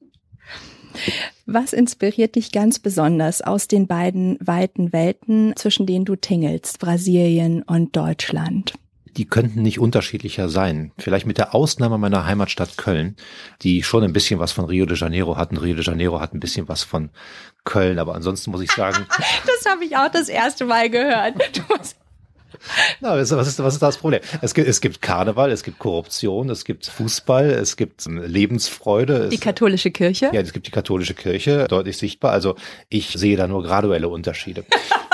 Was 1.46 1.74
inspiriert 1.74 2.36
dich 2.36 2.52
ganz 2.52 2.80
besonders 2.80 3.42
aus 3.42 3.68
den 3.68 3.88
beiden 3.88 4.38
weiten 4.40 4.94
Welten, 4.94 5.54
zwischen 5.56 5.86
denen 5.86 6.06
du 6.06 6.16
tingelst, 6.16 6.80
Brasilien 6.80 7.64
und 7.64 7.96
Deutschland? 7.96 8.74
Die 9.18 9.26
könnten 9.26 9.62
nicht 9.62 9.80
unterschiedlicher 9.80 10.50
sein. 10.50 10.92
Vielleicht 10.98 11.26
mit 11.26 11.38
der 11.38 11.54
Ausnahme 11.54 11.98
meiner 11.98 12.26
Heimatstadt 12.26 12.78
Köln, 12.78 13.16
die 13.62 13.84
schon 13.84 14.04
ein 14.04 14.14
bisschen 14.14 14.40
was 14.40 14.52
von 14.52 14.66
Rio 14.66 14.86
de 14.86 14.98
Janeiro 14.98 15.38
hatten. 15.38 15.58
Rio 15.58 15.76
de 15.76 15.84
Janeiro 15.84 16.20
hat 16.20 16.34
ein 16.34 16.40
bisschen 16.40 16.68
was 16.68 16.84
von 16.84 17.10
Köln, 17.64 18.00
aber 18.00 18.16
ansonsten 18.16 18.52
muss 18.52 18.62
ich 18.62 18.72
sagen. 18.72 19.06
das 19.46 19.72
habe 19.72 19.86
ich 19.86 19.96
auch 19.96 20.10
das 20.12 20.30
erste 20.30 20.66
Mal 20.66 20.90
gehört. 20.90 21.36
Na, 23.02 23.18
was, 23.18 23.32
ist, 23.32 23.60
was 23.60 23.74
ist 23.74 23.82
das 23.82 23.98
Problem? 23.98 24.22
Es 24.42 24.54
gibt, 24.54 24.68
es 24.68 24.80
gibt 24.80 25.02
Karneval, 25.02 25.52
es 25.52 25.64
gibt 25.64 25.80
Korruption, 25.80 26.50
es 26.50 26.66
gibt 26.66 26.86
Fußball, 26.86 27.50
es 27.50 27.76
gibt 27.78 28.06
Lebensfreude. 28.06 29.30
Die 29.30 29.38
katholische 29.38 29.92
Kirche? 29.92 30.30
Ja, 30.32 30.42
es 30.42 30.54
gibt 30.54 30.68
die 30.68 30.72
katholische 30.72 31.14
Kirche, 31.14 31.66
deutlich 31.68 31.98
sichtbar. 31.98 32.32
Also 32.32 32.56
ich 32.90 33.10
sehe 33.10 33.38
da 33.38 33.48
nur 33.48 33.64
graduelle 33.64 34.08
Unterschiede. 34.08 34.66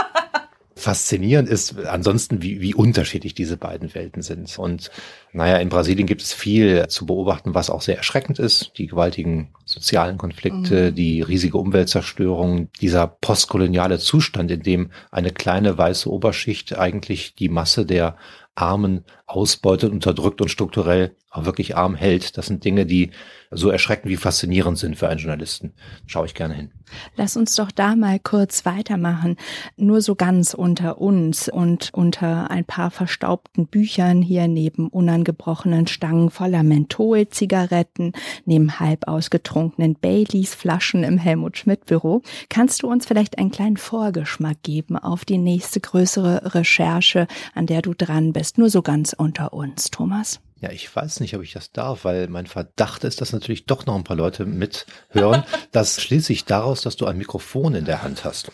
faszinierend 0.80 1.50
ist 1.50 1.78
ansonsten, 1.86 2.42
wie, 2.42 2.62
wie 2.62 2.74
unterschiedlich 2.74 3.34
diese 3.34 3.58
beiden 3.58 3.94
Welten 3.94 4.22
sind. 4.22 4.58
Und 4.58 4.92
naja, 5.34 5.58
in 5.58 5.70
Brasilien 5.70 6.08
gibt 6.08 6.22
es 6.22 6.34
viel 6.34 6.88
zu 6.88 7.06
beobachten, 7.06 7.54
was 7.54 7.70
auch 7.70 7.82
sehr 7.82 7.98
erschreckend 7.98 8.40
ist. 8.40 8.72
Die 8.78 8.88
gewaltigen 8.88 9.54
sozialen 9.66 10.18
Konflikte, 10.18 10.92
mhm. 10.92 10.96
die 10.96 11.22
riesige 11.22 11.58
Umweltzerstörung, 11.58 12.70
dieser 12.82 13.08
postkoloniale 13.08 14.00
Zustand, 14.00 14.50
in 14.52 14.64
dem 14.64 14.92
eine 15.12 15.32
kleine 15.32 15.78
weiße 15.78 16.10
Oberschicht 16.10 16.78
eigentlich 16.78 17.36
die 17.36 17.50
Masse 17.50 17.86
der 17.86 18.16
Armen 18.56 19.06
ausbeutet, 19.30 19.92
unterdrückt 19.92 20.42
und 20.42 20.50
strukturell 20.50 21.16
auch 21.30 21.46
wirklich 21.46 21.78
arm 21.78 21.96
hält. 21.96 22.38
Das 22.38 22.48
sind 22.48 22.64
Dinge, 22.66 22.88
die 22.88 23.12
so 23.52 23.70
erschreckend 23.70 24.12
wie 24.12 24.18
faszinierend 24.18 24.78
sind 24.78 24.96
für 24.96 25.08
einen 25.10 25.20
Journalisten. 25.20 25.74
Schaue 26.06 26.26
ich 26.26 26.34
gerne 26.34 26.54
hin. 26.54 26.72
Lass 27.16 27.38
uns 27.38 27.56
doch 27.56 27.72
da 27.72 27.96
mal 27.96 28.20
kurz 28.20 28.66
weitermachen. 28.66 29.38
Nur 29.78 30.02
so 30.02 30.16
ganz 30.16 30.54
unter 30.54 31.00
uns 31.00 31.50
und 31.50 31.90
unter 31.94 32.50
ein 32.50 32.66
paar 32.66 32.90
verstaubten 32.90 33.68
Büchern 33.68 34.22
hier 34.22 34.48
neben 34.48 34.88
unangebrochenen 34.88 35.88
Stangen 35.88 36.32
voller 36.32 36.64
Menthol-Zigaretten, 36.64 38.14
neben 38.46 38.80
halb 38.80 39.08
ausgetrunkenen 39.08 39.96
Baileys-Flaschen 39.96 41.04
im 41.04 41.18
Helmut 41.18 41.58
Schmidt-Büro. 41.58 42.22
Kannst 42.50 42.82
du 42.82 42.88
uns 42.88 43.06
vielleicht 43.06 43.38
einen 43.38 43.52
kleinen 43.52 43.78
Vorgeschmack 43.78 44.64
geben 44.64 44.98
auf 44.98 45.26
die 45.26 45.38
nächste 45.38 45.80
größere 45.80 46.56
Recherche, 46.56 47.28
an 47.54 47.68
der 47.68 47.84
du 47.84 47.94
dran 47.94 48.34
bist? 48.34 48.58
Nur 48.58 48.70
so 48.70 48.82
ganz 48.82 49.14
unter 49.20 49.54
uns, 49.54 49.92
Thomas. 49.92 50.40
Ja, 50.62 50.72
ich 50.72 50.94
weiß 50.94 51.22
nicht, 51.22 51.36
ob 51.36 51.44
ich 51.44 51.54
das 51.54 51.72
darf, 51.72 52.04
weil 52.04 52.28
mein 52.28 52.46
Verdacht 52.46 53.04
ist, 53.06 53.22
dass 53.22 53.32
natürlich 53.32 53.66
doch 53.66 53.86
noch 53.86 53.96
ein 53.96 54.04
paar 54.04 54.18
Leute 54.18 54.46
mithören. 54.46 55.44
Das 55.72 56.02
schließt 56.02 56.26
sich 56.26 56.46
daraus, 56.46 56.82
dass 56.82 56.98
du 56.98 57.06
ein 57.06 57.18
Mikrofon 57.18 57.76
in 57.76 57.86
der 57.86 58.02
Hand 58.02 58.26
hast. 58.26 58.52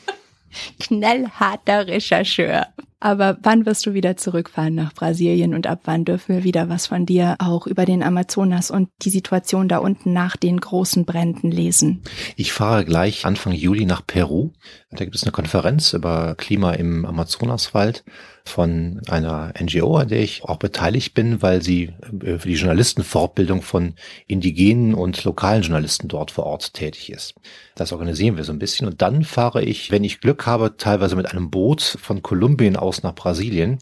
Knellharter 0.79 1.87
Rechercheur. 1.87 2.67
Aber 2.99 3.37
wann 3.43 3.65
wirst 3.65 3.85
du 3.85 3.93
wieder 3.93 4.17
zurückfahren 4.17 4.73
nach 4.73 4.93
Brasilien 4.93 5.53
und 5.53 5.67
ab 5.67 5.81
wann 5.83 6.05
dürfen 6.05 6.35
wir 6.35 6.43
wieder 6.43 6.69
was 6.69 6.87
von 6.87 7.05
dir 7.05 7.35
auch 7.39 7.67
über 7.67 7.85
den 7.85 8.01
Amazonas 8.01 8.71
und 8.71 8.89
die 9.03 9.09
Situation 9.09 9.67
da 9.67 9.77
unten 9.77 10.11
nach 10.11 10.37
den 10.37 10.59
großen 10.59 11.05
Bränden 11.05 11.51
lesen? 11.51 12.01
Ich 12.35 12.51
fahre 12.51 12.83
gleich 12.83 13.25
Anfang 13.25 13.53
Juli 13.53 13.85
nach 13.85 14.05
Peru. 14.05 14.53
Da 14.95 15.03
gibt 15.03 15.15
es 15.15 15.23
eine 15.23 15.31
Konferenz 15.31 15.93
über 15.93 16.35
Klima 16.35 16.71
im 16.71 17.05
Amazonaswald 17.05 18.05
von 18.45 19.01
einer 19.07 19.53
NGO, 19.59 19.97
an 19.97 20.07
der 20.07 20.21
ich 20.21 20.43
auch 20.43 20.57
beteiligt 20.57 21.13
bin, 21.13 21.41
weil 21.41 21.61
sie 21.61 21.93
äh, 22.23 22.37
für 22.37 22.47
die 22.47 22.55
Journalistenfortbildung 22.55 23.61
von 23.61 23.95
indigenen 24.27 24.93
und 24.93 25.23
lokalen 25.23 25.63
Journalisten 25.63 26.07
dort 26.07 26.31
vor 26.31 26.45
Ort 26.45 26.73
tätig 26.73 27.11
ist. 27.11 27.35
Das 27.75 27.91
organisieren 27.91 28.37
wir 28.37 28.43
so 28.43 28.53
ein 28.53 28.59
bisschen 28.59 28.87
und 28.87 29.01
dann 29.01 29.23
fahre 29.23 29.63
ich, 29.63 29.91
wenn 29.91 30.03
ich 30.03 30.21
Glück 30.21 30.45
habe, 30.45 30.77
teilweise 30.77 31.15
mit 31.15 31.29
einem 31.29 31.49
Boot 31.49 31.81
von 31.81 32.21
Kolumbien 32.21 32.77
aus 32.77 33.03
nach 33.03 33.15
Brasilien 33.15 33.79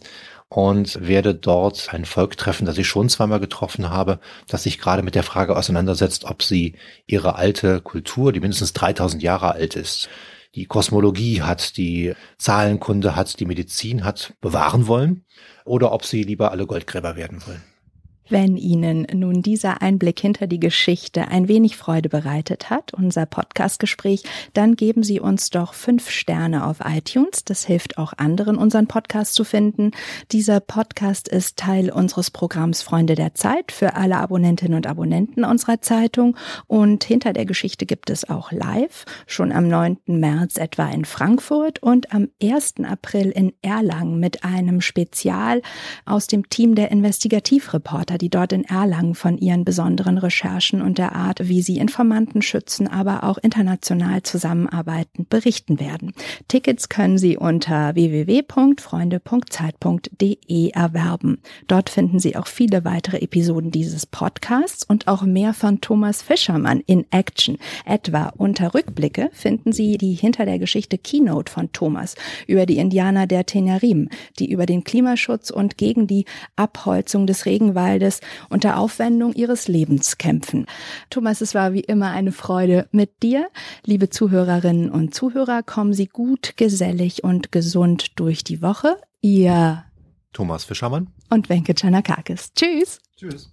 und 0.50 1.08
werde 1.08 1.36
dort 1.36 1.94
ein 1.94 2.06
Volk 2.06 2.38
treffen, 2.38 2.66
das 2.66 2.78
ich 2.78 2.88
schon 2.88 3.10
zweimal 3.10 3.40
getroffen 3.40 3.90
habe, 3.90 4.20
das 4.48 4.64
sich 4.64 4.80
gerade 4.80 5.04
mit 5.04 5.16
der 5.16 5.24
Frage 5.24 5.58
auseinandersetzt, 5.58 6.26
ob 6.26 6.44
sie 6.44 6.76
ihre 7.06 7.36
alte 7.36 7.82
Kultur, 7.82 8.32
die 8.32 8.40
mindestens 8.40 8.74
3000 8.74 9.22
Jahre 9.22 9.52
alt 9.52 9.76
ist, 9.76 10.10
die 10.56 10.66
Kosmologie 10.66 11.42
hat, 11.42 11.78
die 11.78 12.14
Zahlenkunde 12.38 13.16
hat, 13.16 13.40
die 13.40 13.46
Medizin 13.46 14.04
hat, 14.04 14.34
bewahren 14.42 14.88
wollen 14.88 15.26
oder 15.66 15.92
ob 15.92 16.06
sie 16.06 16.24
lieber 16.24 16.52
alle 16.52 16.66
Goldgräber 16.66 17.16
werden 17.16 17.42
wollen. 17.46 17.73
Wenn 18.30 18.56
Ihnen 18.56 19.06
nun 19.14 19.42
dieser 19.42 19.82
Einblick 19.82 20.20
hinter 20.20 20.48
die 20.48 20.60
Geschichte 20.60 21.28
ein 21.28 21.50
wenig 21.50 21.76
Freude 21.76 22.08
bereitet 22.08 22.70
hat, 22.70 22.94
unser 22.94 23.26
Podcastgespräch, 23.26 24.24
dann 24.54 24.76
geben 24.76 25.04
Sie 25.04 25.20
uns 25.20 25.50
doch 25.50 25.74
fünf 25.74 26.10
Sterne 26.10 26.66
auf 26.66 26.78
iTunes. 26.86 27.44
Das 27.44 27.66
hilft 27.66 27.98
auch 27.98 28.14
anderen, 28.16 28.58
unseren 28.58 28.88
Podcast 28.88 29.36
zu 29.36 29.44
finden. 29.44 29.92
Dieser 30.32 30.62
Podcast 30.62 31.28
ist 31.28 31.58
Teil 31.58 31.92
unseres 31.92 32.32
Programms 32.32 32.82
Freunde 32.82 33.16
der 33.16 33.36
Zeit 33.36 33.74
für 33.74 33.96
alle 33.96 34.18
Abonnentinnen 34.18 34.78
und 34.78 34.88
Abonnenten 34.88 35.44
unserer 35.44 35.82
Zeitung. 35.82 36.38
Und 36.68 37.04
hinter 37.04 37.34
der 37.34 37.46
Geschichte 37.46 37.86
gibt 37.86 38.10
es 38.10 38.30
auch 38.30 38.54
live, 38.54 39.04
schon 39.28 39.52
am 39.52 39.68
9. 39.68 39.98
März 40.06 40.58
etwa 40.58 40.88
in 40.88 41.04
Frankfurt 41.04 41.84
und 41.84 42.14
am 42.14 42.30
1. 42.42 42.76
April 42.86 43.32
in 43.32 43.52
Erlangen 43.62 44.20
mit 44.20 44.46
einem 44.46 44.80
Spezial 44.80 45.62
aus 46.06 46.28
dem 46.28 46.48
Team 46.48 46.76
der 46.76 46.90
Investigativreporter 46.90 48.14
Reporter, 48.14 48.18
die 48.24 48.30
dort 48.30 48.54
in 48.54 48.64
Erlangen 48.64 49.16
von 49.16 49.38
ihren 49.38 49.66
besonderen 49.66 50.18
Recherchen 50.18 50.82
und 50.82 50.98
der 50.98 51.14
Art, 51.14 51.50
wie 51.50 51.62
sie 51.62 51.78
Informanten 51.78 52.42
schützen, 52.42 52.88
aber 52.88 53.26
auch 53.26 53.38
international 53.38 54.24
zusammenarbeiten, 54.24 55.26
berichten 55.30 55.82
werden. 55.82 56.14
Tickets 56.48 56.88
können 56.88 57.18
Sie 57.18 57.36
unter 57.36 57.96
www.freunde.zeit.de 57.96 60.70
erwerben. 60.70 61.42
Dort 61.68 61.90
finden 61.90 62.20
Sie 62.20 62.38
auch 62.38 62.48
viele 62.48 62.86
weitere 62.86 63.18
Episoden 63.18 63.72
dieses 63.72 64.06
Podcasts 64.06 64.86
und 64.86 65.10
auch 65.10 65.24
mehr 65.24 65.54
von 65.54 65.82
Thomas 65.82 66.22
Fischermann 66.22 66.80
in 66.80 67.06
Action. 67.12 67.58
Etwa 67.86 68.32
unter 68.38 68.74
Rückblicke 68.74 69.32
finden 69.34 69.74
Sie 69.74 69.98
die 69.98 70.14
hinter 70.14 70.46
der 70.46 70.60
Geschichte 70.60 70.98
Keynote 70.98 71.52
von 71.52 71.74
Thomas 71.74 72.16
über 72.48 72.66
die 72.66 72.78
Indianer 72.78 73.28
der 73.28 73.46
Tenerim, 73.46 74.08
die 74.40 74.50
über 74.50 74.66
den 74.66 74.86
Klimaschutz 74.86 75.50
und 75.50 75.78
gegen 75.78 76.08
die 76.08 76.24
Abholzung 76.56 77.28
des 77.28 77.46
Regenwaldes 77.46 78.03
Waldes 78.04 78.20
unter 78.50 78.78
Aufwendung 78.78 79.34
ihres 79.34 79.68
Lebens 79.68 80.18
kämpfen. 80.18 80.66
Thomas, 81.10 81.42
es 81.42 81.56
war 81.56 81.74
wie 81.74 81.82
immer 81.82 82.12
eine 82.12 82.32
Freude 82.32 82.88
mit 82.92 83.24
dir. 83.24 83.50
Liebe 83.86 84.10
Zuhörerinnen 84.10 84.92
und 84.92 85.16
Zuhörer, 85.16 85.64
kommen 85.64 85.94
Sie 85.94 86.08
gut, 86.08 86.54
gesellig 86.58 87.24
und 87.24 87.52
gesund 87.52 88.20
durch 88.20 88.44
die 88.44 88.62
Woche. 88.62 88.98
Ihr 89.22 89.86
Thomas 90.34 90.66
Fischermann 90.66 91.08
und 91.30 91.50
Wenke 91.50 91.76
Chanakakis. 91.78 92.54
Tschüss. 92.54 93.00
Tschüss. 93.18 93.52